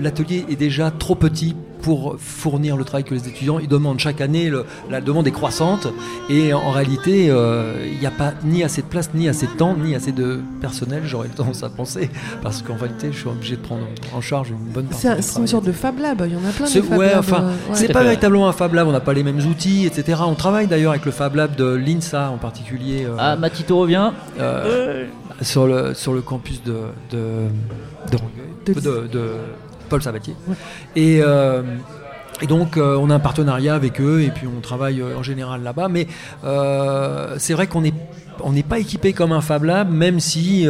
l'atelier 0.00 0.44
est 0.50 0.56
déjà 0.56 0.90
trop 0.90 1.14
petit 1.14 1.54
pour 1.82 2.16
fournir 2.18 2.76
le 2.76 2.84
travail 2.84 3.04
que 3.04 3.14
les 3.14 3.28
étudiants 3.28 3.58
ils 3.58 3.68
demandent 3.68 3.98
chaque 3.98 4.20
année. 4.20 4.48
le- 4.48 4.64
la 4.90 5.00
demande 5.00 5.26
est 5.26 5.30
croissante 5.32 5.88
et 6.30 6.52
en 6.54 6.70
réalité, 6.70 7.26
euh, 7.30 7.74
il 7.92 7.98
n'y 7.98 8.06
a 8.06 8.10
pas 8.10 8.32
ni 8.44 8.62
assez 8.62 8.82
de 8.82 8.86
place, 8.86 9.10
ni 9.14 9.28
assez 9.28 9.46
de 9.46 9.52
temps, 9.52 9.76
ni 9.76 9.94
assez 9.94 10.12
de 10.12 10.40
personnel. 10.60 11.02
J'aurais 11.04 11.28
tendance 11.36 11.62
à 11.62 11.68
penser 11.68 12.10
parce 12.42 12.62
qu'en 12.62 12.76
réalité, 12.76 13.08
je 13.12 13.18
suis 13.18 13.28
obligé 13.28 13.56
de 13.56 13.60
prendre 13.62 13.82
en 14.14 14.20
charge 14.20 14.50
une 14.50 14.56
bonne 14.72 14.86
partie. 14.86 15.06
C'est 15.20 15.38
une 15.40 15.46
sorte 15.46 15.64
de 15.66 15.72
Fab 15.72 15.98
Lab, 15.98 16.22
il 16.26 16.32
y 16.32 16.36
en 16.36 16.48
a 16.48 16.52
plein 16.52 16.66
C'est- 16.66 16.80
de 16.80 16.86
Fab 16.86 16.98
ouais, 16.98 17.12
enfin, 17.16 17.42
euh, 17.42 17.48
ouais. 17.48 17.54
c'est 17.74 17.88
pas 17.92 17.98
fait. 18.00 18.04
véritablement 18.06 18.48
un 18.48 18.52
Fab 18.52 18.72
Lab, 18.74 18.86
on 18.88 18.92
n'a 18.92 19.00
pas 19.00 19.12
les 19.14 19.22
mêmes 19.24 19.44
outils, 19.46 19.84
etc. 19.86 20.20
On 20.26 20.34
travaille 20.34 20.66
d'ailleurs 20.68 20.92
avec 20.92 21.04
le 21.04 21.12
Fab 21.12 21.34
Lab 21.34 21.56
de 21.56 21.64
l'INSA 21.74 22.30
en 22.30 22.38
particulier. 22.38 23.04
euh, 23.04 23.16
Ah, 23.18 23.36
Matito 23.36 23.78
revient. 23.78 24.10
euh, 24.40 25.06
sur, 25.40 25.66
le, 25.66 25.94
sur 25.94 26.12
le 26.12 26.20
campus 26.20 26.62
de, 26.62 26.74
de, 27.10 27.18
de 28.10 28.16
Rangueil, 28.16 28.52
De- 28.66 28.74
de, 28.74 29.06
de 29.08 29.30
Paul 29.92 30.00
Sabatier. 30.00 30.34
Et, 30.96 31.20
euh, 31.20 31.62
donc, 32.48 32.78
euh, 32.78 32.96
on 32.96 33.10
a 33.10 33.14
un 33.14 33.20
partenariat 33.20 33.74
avec 33.74 34.00
eux 34.00 34.22
et 34.22 34.30
puis 34.30 34.46
on 34.46 34.62
travaille 34.62 35.02
euh, 35.02 35.18
en 35.18 35.22
général 35.22 35.62
là-bas. 35.62 35.88
Mais 35.88 36.06
c'est 37.38 37.52
vrai 37.52 37.66
qu'on 37.66 37.82
n'est 37.82 37.92
on 38.42 38.52
n'est 38.52 38.62
pas 38.62 38.78
équipé 38.78 39.12
comme 39.12 39.32
un 39.32 39.42
Fab 39.42 39.64
Lab, 39.64 39.90
même 39.90 40.18
si 40.18 40.66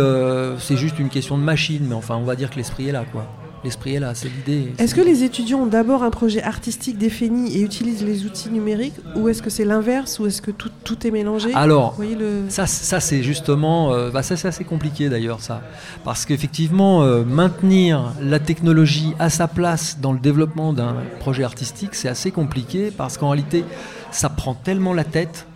c'est 0.58 0.76
juste 0.76 0.98
une 0.98 1.08
question 1.08 1.38
de 1.38 1.44
machine. 1.44 1.86
Mais 1.88 1.94
enfin, 1.94 2.16
on 2.16 2.24
va 2.24 2.34
dire 2.34 2.50
que 2.50 2.56
l'esprit 2.56 2.88
est 2.88 2.92
là, 2.92 3.04
quoi. 3.10 3.26
L'esprit 3.64 3.94
est 3.94 4.00
là, 4.00 4.12
c'est 4.14 4.28
l'idée. 4.28 4.72
Est-ce 4.78 4.94
que 4.94 5.00
les 5.00 5.22
étudiants 5.22 5.60
ont 5.60 5.66
d'abord 5.66 6.02
un 6.02 6.10
projet 6.10 6.42
artistique 6.42 6.98
défini 6.98 7.56
et 7.56 7.62
utilisent 7.62 8.04
les 8.04 8.24
outils 8.24 8.50
numériques 8.50 8.96
ou 9.14 9.28
est-ce 9.28 9.40
que 9.40 9.50
c'est 9.50 9.64
l'inverse 9.64 10.18
ou 10.18 10.26
est-ce 10.26 10.42
que 10.42 10.50
tout, 10.50 10.70
tout 10.82 11.06
est 11.06 11.12
mélangé 11.12 11.54
Alors, 11.54 11.90
Vous 11.90 11.96
voyez 11.96 12.16
le... 12.16 12.42
Ça, 12.48 12.66
ça 12.66 12.98
c'est 12.98 13.22
justement, 13.22 13.92
euh, 13.92 14.10
bah, 14.10 14.24
ça 14.24 14.36
c'est 14.36 14.48
assez 14.48 14.64
compliqué 14.64 15.08
d'ailleurs 15.08 15.40
ça, 15.40 15.62
parce 16.04 16.26
qu'effectivement 16.26 17.04
euh, 17.04 17.24
maintenir 17.24 18.12
la 18.20 18.40
technologie 18.40 19.14
à 19.20 19.30
sa 19.30 19.46
place 19.46 19.98
dans 20.00 20.12
le 20.12 20.18
développement 20.18 20.72
d'un 20.72 20.96
projet 21.20 21.44
artistique, 21.44 21.94
c'est 21.94 22.08
assez 22.08 22.32
compliqué 22.32 22.90
parce 22.90 23.16
qu'en 23.16 23.30
réalité, 23.30 23.64
ça 24.10 24.28
prend 24.28 24.54
tellement 24.54 24.92
la 24.92 25.04
tête 25.04 25.46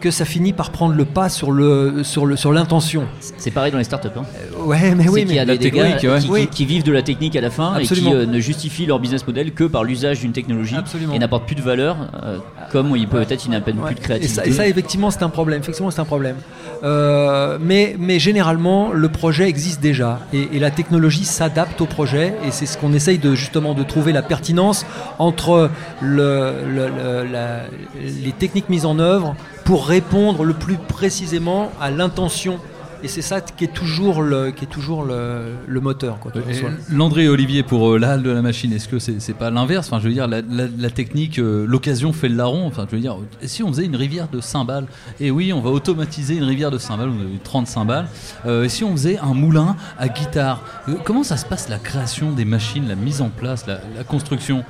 que 0.00 0.10
ça 0.10 0.24
finit 0.24 0.52
par 0.52 0.70
prendre 0.70 0.94
le 0.94 1.04
pas 1.04 1.28
sur 1.28 1.52
le 1.52 2.02
sur 2.02 2.26
le 2.26 2.36
sur 2.36 2.52
l'intention. 2.52 3.04
C'est 3.36 3.50
pareil 3.50 3.70
dans 3.70 3.78
les 3.78 3.84
startups. 3.84 4.08
Hein. 4.16 4.22
Ouais, 4.64 4.94
mais 4.94 5.08
oui, 5.08 5.24
qu'il 5.24 5.34
y 5.34 5.38
a 5.38 5.44
mais 5.44 5.58
des, 5.58 5.70
des 5.70 5.76
gars 5.76 5.84
ouais. 5.84 5.96
qui, 5.96 6.06
qui- 6.26 6.30
Oui. 6.30 6.48
qui 6.48 6.64
vivent 6.64 6.82
de 6.84 6.92
la 6.92 7.02
technique 7.02 7.36
à 7.36 7.40
la 7.40 7.50
fin 7.50 7.74
Absolument. 7.74 8.10
et 8.10 8.12
qui 8.12 8.18
euh, 8.18 8.26
ne 8.26 8.40
justifient 8.40 8.86
leur 8.86 8.98
business 8.98 9.26
model 9.26 9.52
que 9.52 9.64
par 9.64 9.84
l'usage 9.84 10.20
d'une 10.20 10.32
technologie 10.32 10.76
Absolument. 10.76 11.12
et 11.14 11.18
n'apportent 11.18 11.46
plus 11.46 11.54
de 11.56 11.62
valeur, 11.62 11.96
euh, 12.24 12.38
comme 12.70 12.96
il 12.96 13.08
peut 13.08 13.18
peut-être 13.24 13.44
il 13.44 13.50
n'a 13.50 13.60
peine 13.60 13.78
Ouais. 13.78 13.86
plus 13.86 13.94
de 13.96 14.00
Et 14.00 14.02
créativité. 14.02 14.34
ça, 14.34 14.46
et 14.46 14.52
ça, 14.52 14.66
effectivement, 14.66 15.10
c'est 15.10 15.22
un 15.22 15.28
problème. 15.28 15.60
Effectivement, 15.60 15.90
c'est 15.90 16.00
un 16.00 16.04
problème. 16.04 16.36
Euh, 16.82 17.58
mais, 17.60 17.96
mais 17.98 18.18
généralement, 18.18 18.90
le 18.92 19.08
projet 19.08 19.48
existe 19.48 19.80
déjà 19.80 20.20
et, 20.32 20.48
et 20.52 20.58
la 20.58 20.70
technologie 20.70 21.24
s'adapte 21.24 21.80
au 21.80 21.86
projet. 21.86 22.34
Et 22.46 22.50
c'est 22.50 22.66
ce 22.66 22.78
qu'on 22.78 22.92
essaye 22.92 23.18
de 23.18 23.34
justement 23.34 23.74
de 23.74 23.82
trouver 23.82 24.12
la 24.12 24.22
pertinence 24.22 24.86
entre 25.18 25.70
le, 26.00 26.52
le- 26.66 26.88
le- 26.88 27.24
la- 27.30 27.64
les 28.02 28.32
techniques 28.32 28.68
mises 28.68 28.86
en 28.86 28.98
œuvre 28.98 29.34
pour 29.64 29.86
répondre 29.86 30.44
le 30.44 30.54
plus 30.54 30.76
précisément 30.76 31.70
à 31.80 31.90
l'intention. 31.90 32.58
Et 33.02 33.08
c'est 33.08 33.22
ça 33.22 33.40
qui 33.40 33.64
est 33.64 33.72
toujours 33.72 34.20
le, 34.22 34.50
qui 34.50 34.64
est 34.64 34.68
toujours 34.68 35.04
le, 35.04 35.54
le 35.66 35.80
moteur. 35.80 36.18
En 36.24 36.48
Et 36.50 36.54
soit. 36.54 36.70
Landry 36.92 37.22
et 37.24 37.28
Olivier 37.28 37.62
pour 37.62 37.92
euh, 37.94 37.98
la 37.98 38.12
halle 38.12 38.22
de 38.22 38.30
la 38.30 38.42
machine, 38.42 38.72
est-ce 38.72 38.88
que 38.88 38.98
c'est 38.98 39.20
c'est 39.20 39.32
pas 39.34 39.50
l'inverse? 39.50 39.86
Enfin, 39.88 40.00
je 40.00 40.08
veux 40.08 40.12
dire, 40.14 40.28
la, 40.28 40.42
la- 40.42 40.66
la 40.78 40.90
technique, 40.90 41.38
euh, 41.38 41.64
l'occasion 41.66 42.12
fait 42.12 42.28
le 42.28 42.36
larron. 42.36 42.66
Enfin, 42.66 42.86
je 42.90 42.96
veux 42.96 43.00
dire, 43.02 43.16
et 43.40 43.48
si 43.48 43.62
on 43.62 43.68
faisait 43.68 43.86
une 43.86 43.96
rivière 43.96 44.28
de 44.28 44.40
cymbales 44.40 44.86
Et 45.18 45.30
oui, 45.30 45.52
on 45.52 45.60
va 45.60 45.70
automatiser 45.70 46.36
une 46.36 46.44
rivière 46.44 46.70
de 46.70 46.78
cymbales, 46.78 47.08
vous 47.08 47.20
avez 47.22 47.38
30 47.42 47.66
cymbales. 47.66 48.06
Euh, 48.46 48.64
et 48.64 48.68
si 48.68 48.84
on 48.84 48.92
faisait 48.92 49.18
un 49.18 49.32
moulin 49.34 49.76
à 49.98 50.08
guitare 50.08 50.62
Euh, 50.88 50.94
Comment 51.04 51.24
ça 51.24 51.36
se 51.38 51.46
passe 51.46 51.68
la 51.68 51.78
création 51.78 52.32
des 52.32 52.44
machines, 52.44 52.86
la 52.86 52.96
mise 52.96 53.22
en 53.22 53.30
place, 53.30 53.66
la, 53.66 53.80
la 53.96 54.04
construction? 54.04 54.64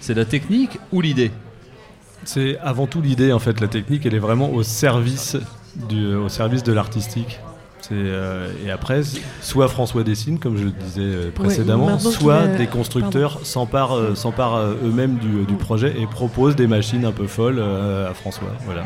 C'est 0.00 0.14
la 0.14 0.24
technique 0.24 0.78
ou 0.92 1.00
l'idée? 1.00 1.30
C'est 2.24 2.58
avant 2.60 2.86
tout 2.86 3.00
l'idée 3.02 3.32
en 3.32 3.38
fait. 3.38 3.60
La 3.60 3.68
technique, 3.68 4.04
elle 4.06 4.14
est 4.14 4.18
vraiment 4.18 4.50
au 4.50 4.62
service 4.62 5.36
du, 5.88 6.14
au 6.14 6.28
service 6.28 6.62
de 6.62 6.72
l'artistique. 6.72 7.38
Euh, 7.92 8.50
et 8.66 8.70
après, 8.70 9.02
soit 9.40 9.68
François 9.68 10.02
dessine, 10.02 10.38
comme 10.38 10.56
je 10.56 10.64
le 10.64 10.70
disais 10.70 11.00
euh, 11.02 11.30
précédemment, 11.30 11.98
soit 11.98 12.34
a- 12.40 12.46
des 12.48 12.66
constructeurs 12.66 13.40
s'emparent, 13.44 13.96
euh, 13.96 14.14
s'emparent 14.14 14.58
eux-mêmes 14.84 15.16
du, 15.16 15.44
du 15.46 15.54
projet 15.54 15.94
et 16.00 16.06
proposent 16.06 16.56
des 16.56 16.66
machines 16.66 17.04
un 17.04 17.12
peu 17.12 17.26
folles 17.26 17.58
euh, 17.58 18.10
à 18.10 18.14
François. 18.14 18.48
Voilà. 18.64 18.84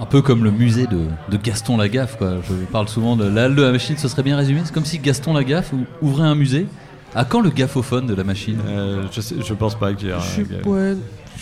Un 0.00 0.06
peu 0.06 0.22
comme 0.22 0.44
le 0.44 0.50
musée 0.50 0.86
de, 0.86 0.98
de 1.30 1.36
Gaston 1.36 1.76
Lagaffe, 1.76 2.16
quoi. 2.16 2.36
Je 2.48 2.54
parle 2.72 2.88
souvent 2.88 3.16
de 3.16 3.24
la 3.28 3.48
de 3.50 3.60
la 3.62 3.70
machine, 3.70 3.96
ce 3.98 4.08
serait 4.08 4.22
bien 4.22 4.36
résumé. 4.36 4.60
C'est 4.64 4.72
comme 4.72 4.86
si 4.86 4.98
Gaston 4.98 5.34
Lagaffe 5.34 5.72
ou- 5.74 5.84
ouvrait 6.00 6.26
un 6.26 6.34
musée. 6.34 6.66
À 7.14 7.24
quand 7.24 7.40
le 7.40 7.50
gaffophone 7.50 8.06
de 8.06 8.14
la 8.14 8.22
machine? 8.24 8.58
Euh, 8.66 9.02
je, 9.12 9.20
sais- 9.20 9.34
je 9.44 9.52
pense 9.54 9.74
pas 9.74 9.92
qu'il 9.92 10.08
y 10.08 10.12
a. 10.12 10.18
Je 10.20 10.24
suis, 10.26 10.46
un- 10.64 10.68
ouais, 10.68 10.96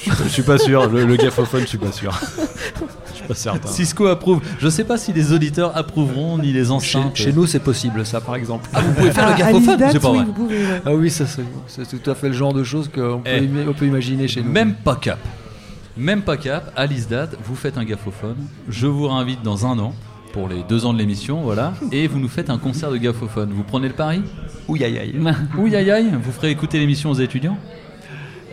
je, 0.07 0.29
suis 0.29 0.43
pas 0.43 0.59
sûr. 0.59 0.89
Le, 0.89 1.05
le 1.05 1.17
gaffophone, 1.17 1.63
je 1.63 1.67
suis 1.67 1.79
pas 1.79 1.93
sûr. 1.93 2.13
je 3.11 3.15
suis 3.17 3.27
pas 3.27 3.35
certain. 3.35 3.69
Cisco 3.69 4.07
approuve. 4.07 4.41
Je 4.59 4.69
sais 4.69 4.85
pas 4.85 4.97
si 4.99 5.13
les 5.13 5.33
auditeurs 5.33 5.77
approuveront 5.77 6.39
ni 6.39 6.53
les 6.53 6.71
enceintes. 6.71 7.17
chez 7.17 7.33
nous, 7.33 7.47
c'est 7.47 7.59
possible, 7.61 8.05
ça, 8.07 8.21
par 8.21 8.37
exemple. 8.37 8.69
Ah, 8.73 8.81
vous 8.81 8.93
pouvez 8.95 9.11
faire 9.11 9.27
le 9.29 9.35
à 9.35 9.37
gaffophone 9.37 9.85
C'est 9.93 10.01
pas 10.01 10.11
oui, 10.11 10.17
vrai. 10.19 10.27
vous 10.27 10.33
pouvez, 10.33 10.57
ouais. 10.59 10.83
Ah 10.85 10.95
oui, 10.95 11.11
ça, 11.11 11.25
c'est 11.67 12.01
tout 12.03 12.11
à 12.11 12.15
fait 12.15 12.29
le 12.29 12.35
genre 12.35 12.53
de 12.55 12.65
choses 12.65 12.89
qu'on 12.89 13.21
peut, 13.21 13.31
Eh. 13.31 13.49
on 13.69 13.73
peut 13.75 13.87
imaginer 13.87 14.29
chez 14.29 14.43
nous. 14.43 14.51
Même 14.51 14.75
pas 14.75 14.97
cap. 14.97 15.19
Même 15.97 16.23
pas 16.23 16.37
cap. 16.37 16.73
À 16.77 16.87
l'ISDAT, 16.87 17.31
vous 17.45 17.57
faites 17.57 17.77
un 17.77 17.85
gaffophone. 17.85 18.37
Je 18.69 18.87
vous 18.87 19.09
réinvite 19.09 19.43
dans 19.43 19.67
un 19.67 19.79
an 19.79 19.95
pour 20.33 20.49
les 20.49 20.63
deux 20.69 20.85
ans 20.85 20.93
de 20.93 20.99
l'émission, 20.99 21.41
voilà. 21.43 21.73
Et 21.91 22.07
vous 22.07 22.19
nous 22.21 22.29
faites 22.29 22.51
un 22.51 22.59
concert 22.59 22.91
de 22.93 22.99
gaffophone. 22.99 23.51
Vous 23.53 23.65
prenez 23.65 23.89
le 23.89 23.95
pari? 23.95 24.23
Ouh, 24.69 24.77
aïe, 24.77 24.99
aïe. 24.99 25.15
Ouh, 25.59 25.67
aïe, 25.67 25.91
aïe. 25.91 26.11
Vous 26.23 26.31
ferez 26.33 26.51
écouter 26.51 26.79
l'émission 26.79 27.11
aux 27.11 27.15
étudiants? 27.15 27.57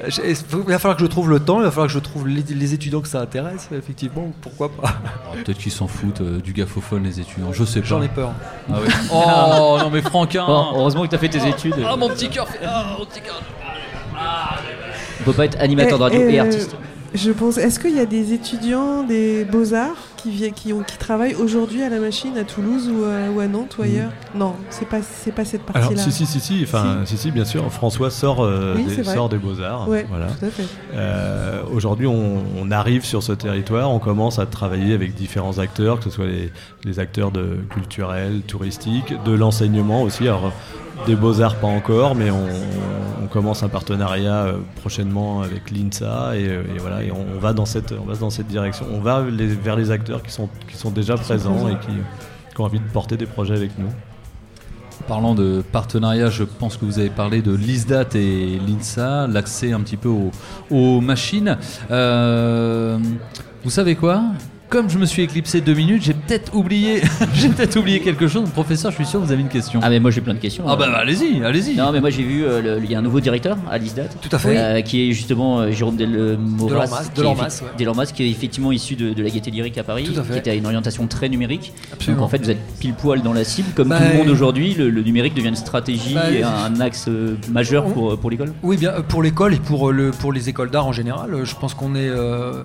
Il 0.04 0.36
va 0.68 0.78
falloir 0.80 0.98
que 0.98 1.04
je 1.04 1.08
trouve 1.10 1.30
le 1.30 1.40
temps, 1.40 1.60
il 1.60 1.64
va 1.64 1.72
falloir 1.72 1.88
que 1.88 1.94
je 1.94 2.00
trouve 2.00 2.28
les, 2.28 2.42
les 2.44 2.74
étudiants 2.74 3.02
que 3.02 3.08
ça 3.08 3.22
intéresse, 3.22 3.70
effectivement, 3.76 4.32
pourquoi 4.42 4.70
pas. 4.70 4.96
Peut-être 5.44 5.58
qu'ils 5.58 5.72
s'en 5.72 5.88
foutent 5.88 6.22
euh, 6.22 6.40
du 6.42 6.52
gaffophone, 6.54 7.04
les 7.04 7.20
étudiants. 7.20 7.52
Je 7.54 7.64
sais 7.64 7.80
pas. 7.80 7.86
J'en 7.88 8.02
ai 8.02 8.10
peur. 8.10 8.32
Ah 8.70 8.80
ouais. 8.82 8.88
Oh 9.12 9.78
non 9.80 9.90
mais 9.90 10.02
Franquin 10.02 10.46
Oh, 10.48 10.66
heureusement 10.76 11.04
que 11.04 11.08
tu 11.10 11.16
as 11.16 11.20
fait 11.20 11.30
tes 11.30 11.48
études. 11.48 11.76
Ah 11.88 11.96
mon 11.96 12.10
petit 12.10 12.30
cœur 12.30 12.48
fait... 12.48 12.60
Ah 12.66 12.98
mon 13.00 13.06
petit 13.06 13.22
cœur 13.22 13.42
On 15.22 15.24
peut 15.24 15.34
pas 15.34 15.46
être 15.46 15.60
animateur 15.60 15.98
de 15.98 16.04
radio 16.04 16.20
Et- 16.22 16.24
et, 16.32 16.36
et, 16.36 16.40
artiste. 16.40 16.76
Je 17.14 17.32
pense. 17.32 17.58
Est-ce 17.58 17.80
qu'il 17.80 17.96
y 17.96 18.00
a 18.00 18.06
des 18.06 18.34
étudiants 18.34 19.04
des 19.04 19.46
beaux-arts? 19.46 19.96
Qui, 20.26 20.32
vi- 20.32 20.52
qui, 20.54 20.74
ont, 20.74 20.82
qui 20.82 20.98
travaillent 20.98 21.36
aujourd'hui 21.36 21.84
à 21.84 21.90
la 21.90 22.00
machine 22.00 22.38
à 22.38 22.44
Toulouse 22.44 22.90
ou 22.90 23.04
à, 23.04 23.30
ou 23.32 23.40
à 23.40 23.48
Nantes 23.48 23.78
ou 23.78 23.84
ailleurs 23.84 24.12
Non, 24.34 24.54
c'est 24.70 24.88
pas, 24.88 25.02
c'est 25.02 25.32
pas 25.32 25.46
cette 25.46 25.62
Alors, 25.74 25.90
partie-là. 25.90 26.02
si, 26.02 26.12
si, 26.12 26.26
si, 26.26 26.40
si, 26.40 26.64
enfin, 26.64 27.02
si. 27.06 27.18
si, 27.18 27.32
bien 27.32 27.46
sûr, 27.46 27.72
François 27.72 28.10
sort, 28.10 28.44
euh, 28.44 28.74
Oui, 28.76 28.86
des, 28.86 29.04
sort 29.04 29.30
des 29.30 29.38
Beaux-Arts. 29.38 29.88
Ouais, 29.88 30.06
voilà. 30.10 30.28
Euh, 30.94 31.62
Aujourd'hui, 31.72 32.08
on, 32.08 32.44
on 32.58 32.72
arrive 32.72 33.04
sur 33.06 33.22
ce 33.24 33.32
territoire, 33.34 33.92
on 33.92 34.00
commence 34.00 34.40
à 34.40 34.46
travailler 34.46 34.94
avec 34.94 35.14
différents 35.16 35.58
acteurs, 35.60 35.98
que 36.00 36.06
ce 36.06 36.10
soit 36.10 36.26
les, 36.26 36.52
les 36.84 37.00
acteurs 37.00 37.32
de, 37.32 37.58
culturels, 37.70 38.42
touristiques, 38.48 39.14
de 39.26 39.32
l'enseignement 39.32 40.02
aussi. 40.02 40.24
Alors, 40.24 40.52
des 41.06 41.16
beaux-arts 41.16 41.56
pas 41.58 41.68
encore, 41.68 42.16
mais 42.16 42.32
on, 42.32 42.46
on 43.24 43.28
commence 43.28 43.64
un 43.64 43.68
partenariat 43.68 44.46
euh, 44.46 44.54
prochainement 44.80 45.42
avec 45.42 45.70
l'INSA 45.70 46.38
et, 46.38 46.44
et 46.46 46.78
voilà, 46.80 47.04
et 47.04 47.12
on, 47.12 47.26
on 47.36 47.40
va 47.40 47.52
dans 47.52 47.66
cette, 47.66 47.92
on 47.92 48.06
va 48.06 48.16
dans 48.16 48.30
cette 48.30 48.48
direction. 48.48 48.86
On 48.94 49.02
va 49.02 49.22
les- 49.30 49.48
vers 49.48 49.76
les 49.76 49.92
acteurs 49.92 50.15
qui 50.22 50.32
sont, 50.32 50.50
qui 50.68 50.78
sont 50.78 50.92
déjà 50.92 51.16
présents 51.16 51.68
et 51.68 51.78
qui, 51.80 52.62
ont 52.62 52.64
envie 52.64 52.80
de 52.80 52.88
porter 52.88 53.18
des 53.18 53.26
projets 53.26 53.56
avec 53.56 53.78
nous. 53.78 53.90
Parlant 55.08 55.36
de 55.36 55.62
partenariat, 55.74 56.30
je 56.30 56.44
pense 56.46 56.78
que 56.78 56.86
vous 56.86 57.00
avez 57.00 57.10
parlé 57.10 57.42
de 57.42 57.54
l'ISDAT 57.54 58.16
et 58.16 58.60
l'INSA, 58.66 59.28
l'accès 59.28 59.74
un 59.74 59.82
petit 59.82 59.98
peu 59.98 60.08
aux, 60.08 60.32
aux 60.72 61.02
machines. 61.02 61.58
Euh, 61.92 62.98
vous 63.64 63.70
savez 63.70 63.96
quoi? 63.96 64.24
Comme 64.76 64.90
je 64.90 64.98
me 64.98 65.06
suis 65.06 65.22
éclipsé 65.22 65.62
deux 65.62 65.74
minutes, 65.74 66.04
j'ai 66.04 66.14
peut-être 66.14 66.54
oublié, 66.54 67.02
j'ai 67.34 67.48
peut-être 67.48 67.80
oublié 67.80 68.02
quelque 68.02 68.28
chose. 68.28 68.50
Professeur, 68.50 68.92
je 68.92 68.98
suis 68.98 69.06
sûr 69.06 69.22
que 69.22 69.26
vous 69.26 69.32
avez 69.32 69.42
une 69.42 69.48
question. 69.48 69.80
Ah 69.82 69.90
mais 69.90 70.02
moi 70.02 70.12
j'ai 70.12 70.20
plein 70.20 70.34
de 70.34 70.40
questions. 70.40 70.66
Ah 70.68 70.76
bah 70.76 70.88
Euh, 70.90 71.00
allez-y, 71.00 71.42
allez-y. 71.46 71.76
Non 71.78 71.94
mais 71.94 72.02
moi 72.02 72.10
j'ai 72.10 72.24
vu, 72.24 72.44
euh, 72.44 72.78
il 72.84 72.92
y 72.92 72.94
a 72.94 73.00
un 73.00 73.02
nouveau 73.02 73.22
directeur 73.22 73.58
à 73.72 73.78
l'ISDAT. 73.78 74.10
Tout 74.22 74.36
à 74.36 74.38
fait. 74.38 74.58
Euh, 74.58 74.82
qui 74.82 75.10
est 75.10 75.14
justement 75.14 75.60
euh, 75.62 75.72
Jérôme 75.72 75.96
Delormas. 75.96 77.10
Delormas, 77.16 77.62
ouais. 77.78 78.06
Qui 78.14 78.24
est 78.24 78.30
effectivement 78.30 78.74
issu 78.74 78.98
de, 78.98 79.14
de 79.14 79.24
la 79.24 79.30
Gaieté 79.30 79.50
Lyrique 79.50 79.78
à 79.78 79.86
Paris, 79.86 80.04
Tout 80.14 80.20
à 80.20 80.26
fait. 80.26 80.34
qui 80.34 80.40
était 80.40 80.52
à 80.52 80.56
une 80.56 80.66
orientation 80.66 81.08
très 81.08 81.30
numérique. 81.30 81.72
Absolument. 81.94 82.24
Donc 82.24 82.26
en 82.26 82.30
fait 82.30 82.44
vous 82.44 82.50
êtes 82.50 82.60
pile 82.82 82.96
poil 82.96 83.22
dans 83.22 83.32
la 83.32 83.46
cible. 83.46 83.70
Comme 83.78 83.88
Bah, 83.88 83.98
tout 84.00 84.12
le 84.12 84.18
monde 84.18 84.28
aujourd'hui, 84.28 84.74
le, 84.74 84.90
le 84.90 85.04
numérique 85.04 85.36
devient 85.36 85.48
une 85.48 85.56
stratégie 85.56 86.16
Bah, 86.16 86.30
et 86.30 86.44
un 86.44 86.82
axe 86.82 87.06
euh, 87.08 87.38
majeur 87.50 87.86
pour, 87.86 88.20
pour 88.20 88.30
l'école. 88.30 88.52
Oui, 88.62 88.76
bien 88.76 88.92
pour 89.08 89.24
l'école 89.24 89.54
et 89.54 89.58
pour, 89.60 89.94
le, 89.94 90.12
pour 90.12 90.34
les 90.34 90.50
écoles 90.50 90.70
d'art 90.70 90.86
en 90.86 90.92
général, 90.92 91.30
je 91.46 91.56
pense 91.56 91.74
qu'on 91.74 91.96
est, 91.96 92.10
euh, 92.10 92.64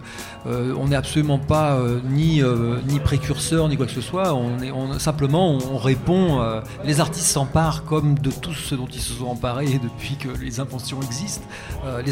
euh, 0.48 0.74
on 0.76 0.88
n'est 0.88 0.96
absolument 0.96 1.38
pas 1.38 1.74
euh, 1.74 1.99
ni, 2.08 2.42
euh, 2.42 2.78
ni 2.88 3.00
précurseur 3.00 3.68
ni 3.68 3.76
quoi 3.76 3.86
que 3.86 3.92
ce 3.92 4.00
soit. 4.00 4.34
On 4.34 4.58
est, 4.60 4.98
simplement, 4.98 5.58
on 5.72 5.78
répond. 5.78 6.40
euh, 6.40 6.60
les 6.84 7.00
artistes 7.00 7.26
s'emparent 7.26 7.84
comme 7.84 8.18
de 8.18 8.30
tout 8.30 8.54
ce 8.54 8.74
dont 8.74 8.86
ils 8.86 9.00
se 9.00 9.12
sont 9.14 9.26
emparés 9.26 9.78
depuis 9.82 10.16
que 10.16 10.28
les 10.40 10.60
inventions 10.60 11.00
existent. 11.02 11.46
Euh, 11.86 12.02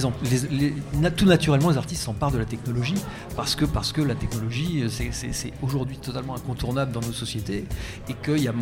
tout 1.16 1.27
naturellement, 1.27 1.70
les 1.70 1.77
artistes 1.79 2.03
s'emparent 2.03 2.33
de 2.33 2.38
la 2.38 2.44
technologie 2.44 2.94
parce 3.37 3.55
que, 3.55 3.64
parce 3.64 3.92
que 3.92 4.01
la 4.01 4.14
technologie, 4.14 4.85
c'est- 4.88 5.53
aujourd'hui 5.62 5.96
totalement 5.98 6.35
incontournable 6.37 6.92
dans 6.92 7.01
nos 7.01 7.12
sociétés 7.12 7.64
et 8.09 8.14
qu'il 8.14 8.42
y 8.42 8.48
a 8.48 8.53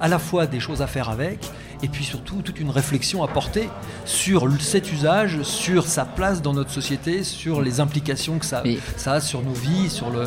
à 0.00 0.08
la 0.08 0.18
fois 0.18 0.46
des 0.46 0.60
choses 0.60 0.82
à 0.82 0.86
faire 0.86 1.08
avec, 1.10 1.38
et 1.84 1.88
puis 1.88 2.04
surtout 2.04 2.42
toute 2.42 2.60
une 2.60 2.70
réflexion 2.70 3.24
à 3.24 3.28
porter 3.28 3.68
sur 4.04 4.46
cet 4.60 4.92
usage, 4.92 5.42
sur 5.42 5.86
sa 5.88 6.04
place 6.04 6.40
dans 6.40 6.52
notre 6.54 6.70
société, 6.70 7.24
sur 7.24 7.60
les 7.60 7.80
implications 7.80 8.38
que 8.38 8.46
ça, 8.46 8.62
Mais- 8.64 8.78
ça 8.96 9.14
a 9.14 9.20
sur 9.20 9.42
nos 9.42 9.52
vies, 9.52 9.90
sur 9.90 10.10
le. 10.10 10.22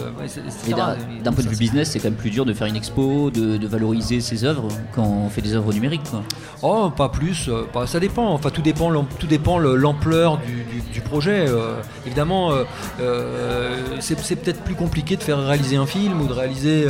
d'un 1.23 1.31
point 1.31 1.43
de 1.43 1.49
vue 1.49 1.55
business, 1.55 1.91
c'est 1.91 1.99
quand 1.99 2.09
même 2.09 2.15
plus 2.15 2.29
dur 2.29 2.45
de 2.45 2.53
faire 2.53 2.67
une 2.67 2.75
expo, 2.75 3.31
de, 3.31 3.55
de 3.57 3.67
valoriser 3.67 4.19
ses 4.21 4.43
œuvres 4.43 4.67
quand 4.93 5.03
on 5.05 5.29
fait 5.29 5.41
des 5.41 5.53
œuvres 5.55 5.71
numériques. 5.73 6.03
Quoi. 6.09 6.23
Oh, 6.61 6.89
pas 6.89 7.07
plus. 7.09 7.47
euh, 7.47 7.63
pas- 7.71 7.87
ça 7.87 7.99
dépend. 8.01 8.33
Enfin, 8.33 8.49
tout 8.49 8.61
dépend. 8.61 8.91
Tout 9.19 9.27
dépend 9.27 9.57
le- 9.57 9.75
l'ampleur 9.75 10.37
du, 10.39 10.63
du- 10.65 10.81
du 10.91 11.01
projet. 11.01 11.45
euh, 11.47 11.75
évidemment, 12.05 12.51
euh, 12.99 13.77
c'est 13.99 14.15
peut-être 14.35 14.61
plus 14.63 14.75
compliqué 14.75 15.15
de 15.15 15.23
faire 15.23 15.39
réaliser 15.39 15.77
un 15.77 15.85
film 15.85 16.21
ou 16.21 16.27
de 16.27 16.33
réaliser. 16.33 16.85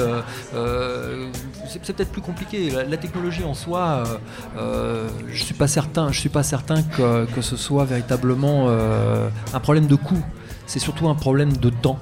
euh, 0.56 1.30
c'est 1.68 1.96
peut-être 1.96 2.12
plus 2.12 2.22
compliqué. 2.22 2.70
La, 2.70 2.98
technologie 2.98 3.44
en 3.44 3.54
soi, 3.54 3.82
euh, 3.82 4.18
euh, 4.58 5.10
je 5.28 5.44
suis 5.44 5.56
suis 6.20 6.30
pas 6.30 6.44
certain 6.44 6.82
que, 6.82 7.26
que 7.26 7.42
ce 7.42 7.58
soit 7.58 7.86
véritablement 7.86 8.66
euh, 8.68 9.30
un 9.54 9.60
problème 9.60 9.88
de 9.88 9.96
coût. 9.96 10.24
C'est 10.68 10.80
surtout 10.80 11.08
un 11.08 11.16
problème 11.16 11.56
de 11.58 11.70
temps. 11.70 12.00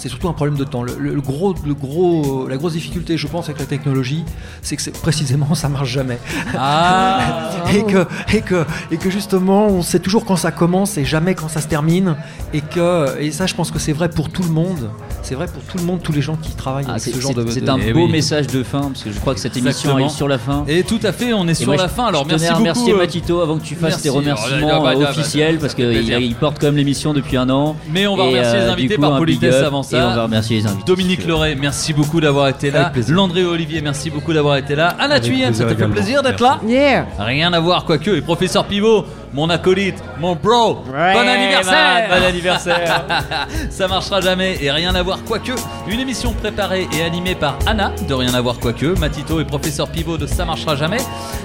C'est 0.00 0.08
surtout 0.08 0.28
un 0.28 0.32
problème 0.32 0.56
de 0.56 0.64
temps. 0.64 0.82
Le, 0.82 0.94
le- 0.98 1.12
le 1.14 1.20
gros, 1.20 1.54
le 1.66 1.74
gros, 1.74 2.48
la 2.48 2.56
grosse 2.56 2.72
difficulté, 2.72 3.18
je 3.18 3.26
pense, 3.26 3.44
avec 3.50 3.60
la 3.60 3.66
technologie, 3.66 4.24
c'est 4.62 4.74
que 4.74 4.80
c'est- 4.82 4.98
précisément 4.98 5.54
ça 5.54 5.68
marche 5.68 5.90
jamais. 5.90 6.18
Ah 6.56 7.20
et 7.74 7.82
que, 7.82 8.06
et 8.34 8.40
que, 8.40 8.64
et 8.90 8.96
que 8.96 9.10
justement, 9.10 9.66
on 9.66 9.82
sait 9.82 9.98
toujours 9.98 10.24
quand 10.24 10.36
ça 10.36 10.52
commence 10.52 10.96
et 10.96 11.04
jamais 11.04 11.34
quand 11.34 11.48
ça 11.48 11.60
se 11.60 11.66
termine. 11.68 12.16
Et 12.54 12.62
que, 12.62 13.20
et 13.20 13.30
ça, 13.30 13.44
je 13.46 13.54
pense 13.54 13.70
que 13.70 13.78
c'est 13.78 13.92
vrai 13.92 14.08
pour 14.08 14.30
tout 14.30 14.42
le 14.42 14.48
monde. 14.48 14.90
C'est 15.22 15.34
vrai 15.34 15.46
pour 15.46 15.62
tout 15.64 15.76
le 15.76 15.84
monde, 15.84 16.00
tous 16.02 16.12
les 16.12 16.22
gens 16.22 16.36
qui 16.40 16.52
travaillent 16.52 16.86
Ah, 16.88 16.92
avec 16.92 17.02
c'est 17.02 17.12
ce 17.12 17.20
genre 17.20 17.34
de. 17.34 17.46
c'est 17.50 17.68
un 17.68 17.78
Eh 17.78 17.92
beau 17.92 18.06
oui. 18.06 18.10
message 18.12 18.46
de 18.46 18.62
fin, 18.62 18.80
parce 18.80 19.02
que 19.04 19.12
je 19.12 19.18
crois 19.20 19.34
que 19.34 19.40
cette 19.40 19.52
émission 19.56 19.70
Exactement. 19.90 19.96
arrive 19.96 20.10
sur 20.16 20.28
la 20.28 20.38
fin. 20.38 20.64
Et 20.66 20.82
tout 20.82 20.98
à 21.02 21.12
fait, 21.12 21.34
on 21.34 21.46
est 21.46 21.50
Et 21.50 21.54
sur 21.54 21.66
moi, 21.66 21.76
la 21.76 21.88
fin. 21.88 22.06
Alors 22.06 22.24
je 22.24 22.28
merci 22.30 22.46
beaucoup. 22.46 22.58
remercier 22.60 22.92
euh, 22.92 22.96
Matito 22.96 23.40
avant 23.42 23.58
que 23.58 23.64
tu 23.64 23.74
fasses 23.74 23.90
merci. 23.90 24.02
tes 24.04 24.08
remerciements 24.08 24.68
Oh, 24.82 24.86
euh, 24.86 24.92
là, 24.94 24.98
là, 24.98 25.10
officiels 25.10 25.56
ça 25.56 25.60
parce 25.60 25.74
qu'il 25.74 25.92
il 25.92 26.34
porte 26.36 26.58
quand 26.58 26.68
même 26.68 26.76
l'émission 26.76 27.12
depuis 27.12 27.36
un 27.36 27.50
an. 27.50 27.76
Mais 27.92 28.06
on 28.06 28.16
va 28.16 28.24
remercier 28.24 28.56
euh, 28.56 28.60
les 28.60 28.66
du 28.66 28.72
invités 28.72 28.98
par 28.98 29.18
politesse 29.18 29.54
avant 29.56 29.82
ça. 29.90 29.98
Et 29.98 30.02
on 30.02 30.14
va 30.14 30.22
remercier 30.24 30.58
les 30.58 30.66
invités. 30.66 30.84
Dominique 30.86 31.26
Loret, 31.26 31.54
merci 31.54 31.92
beaucoup 31.92 32.20
d'avoir 32.20 32.48
été 32.48 32.70
là. 32.70 32.92
Landré 33.08 33.44
Olivier, 33.44 33.80
merci 33.80 34.10
beaucoup 34.10 34.32
d'avoir 34.32 34.56
été 34.56 34.74
là. 34.74 34.94
Anna 34.98 35.20
Thuyen, 35.20 35.52
ça 35.52 35.64
t'a 35.64 35.74
fait 35.74 35.88
plaisir 35.88 36.22
d'être 36.22 36.40
là. 36.40 36.60
Yeah 36.66 37.06
Rien 37.18 37.52
à 37.52 37.60
voir, 37.60 37.84
quoique. 37.84 38.10
Et 38.10 38.20
professeur 38.22 38.64
Pivot, 38.64 39.04
mon 39.32 39.48
acolyte, 39.48 40.02
mon 40.18 40.34
bro, 40.34 40.82
bon 40.86 40.94
anniversaire 40.94 42.08
Bon 42.08 42.26
anniversaire 42.26 43.04
Ça 43.70 43.86
marchera 43.86 44.20
jamais 44.20 44.58
et 44.60 44.70
rien 44.70 44.94
à 44.94 45.02
voir, 45.02 45.22
quoique. 45.24 45.52
Une 45.88 46.00
émission 46.00 46.32
préparée 46.32 46.88
et 46.98 47.02
animée 47.02 47.34
par 47.34 47.58
Anna, 47.66 47.92
de 48.08 48.14
Rien 48.14 48.34
à 48.34 48.40
voir, 48.40 48.58
quoique. 48.58 48.98
Matito 48.98 49.40
et 49.40 49.44
professeur 49.44 49.88
Pivot 49.88 50.18
de 50.18 50.26
Ça 50.26 50.44
marchera 50.44 50.76
jamais. 50.76 50.98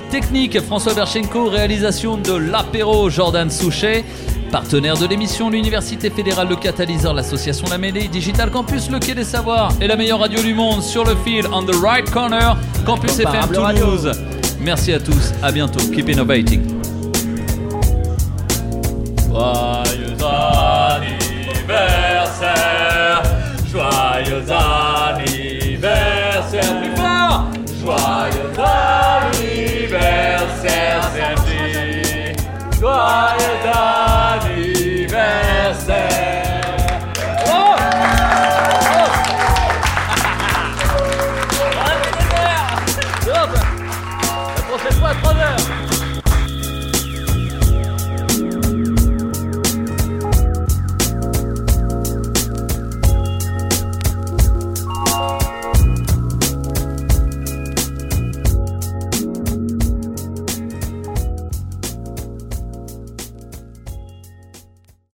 Technique, 0.09 0.59
François 0.61 0.93
Berchenko. 0.93 1.49
Réalisation 1.49 2.17
de 2.17 2.33
l'apéro, 2.33 3.09
Jordan 3.09 3.49
Souchet. 3.49 4.03
Partenaire 4.51 4.97
de 4.97 5.05
l'émission, 5.05 5.49
l'Université 5.49 6.09
fédérale 6.09 6.47
Le 6.49 6.55
Catalyseur, 6.55 7.13
l'association 7.13 7.67
La 7.69 7.77
Mêlée, 7.77 8.07
Digital 8.07 8.51
Campus, 8.51 8.89
le 8.89 8.99
Quai 8.99 9.13
des 9.13 9.23
Savoirs 9.23 9.71
et 9.81 9.87
la 9.87 9.95
meilleure 9.95 10.19
radio 10.19 10.41
du 10.41 10.53
monde 10.53 10.81
sur 10.81 11.03
le 11.03 11.15
fil, 11.25 11.45
on 11.51 11.63
the 11.63 11.75
right 11.75 12.09
corner, 12.09 12.55
Campus 12.85 13.19
FM 13.19 13.25
Comparable 13.25 13.57
radio. 13.57 13.85
Toulouse. 13.85 14.11
Merci 14.61 14.93
à 14.93 14.99
tous, 14.99 15.33
à 15.43 15.51
bientôt, 15.51 15.83
keep 15.93 16.09
innovating. 16.09 16.74
Joyeux 19.35 20.15
anniversaire, 20.23 21.11
joyeux 23.69 24.49
anniversaire. 24.49 24.84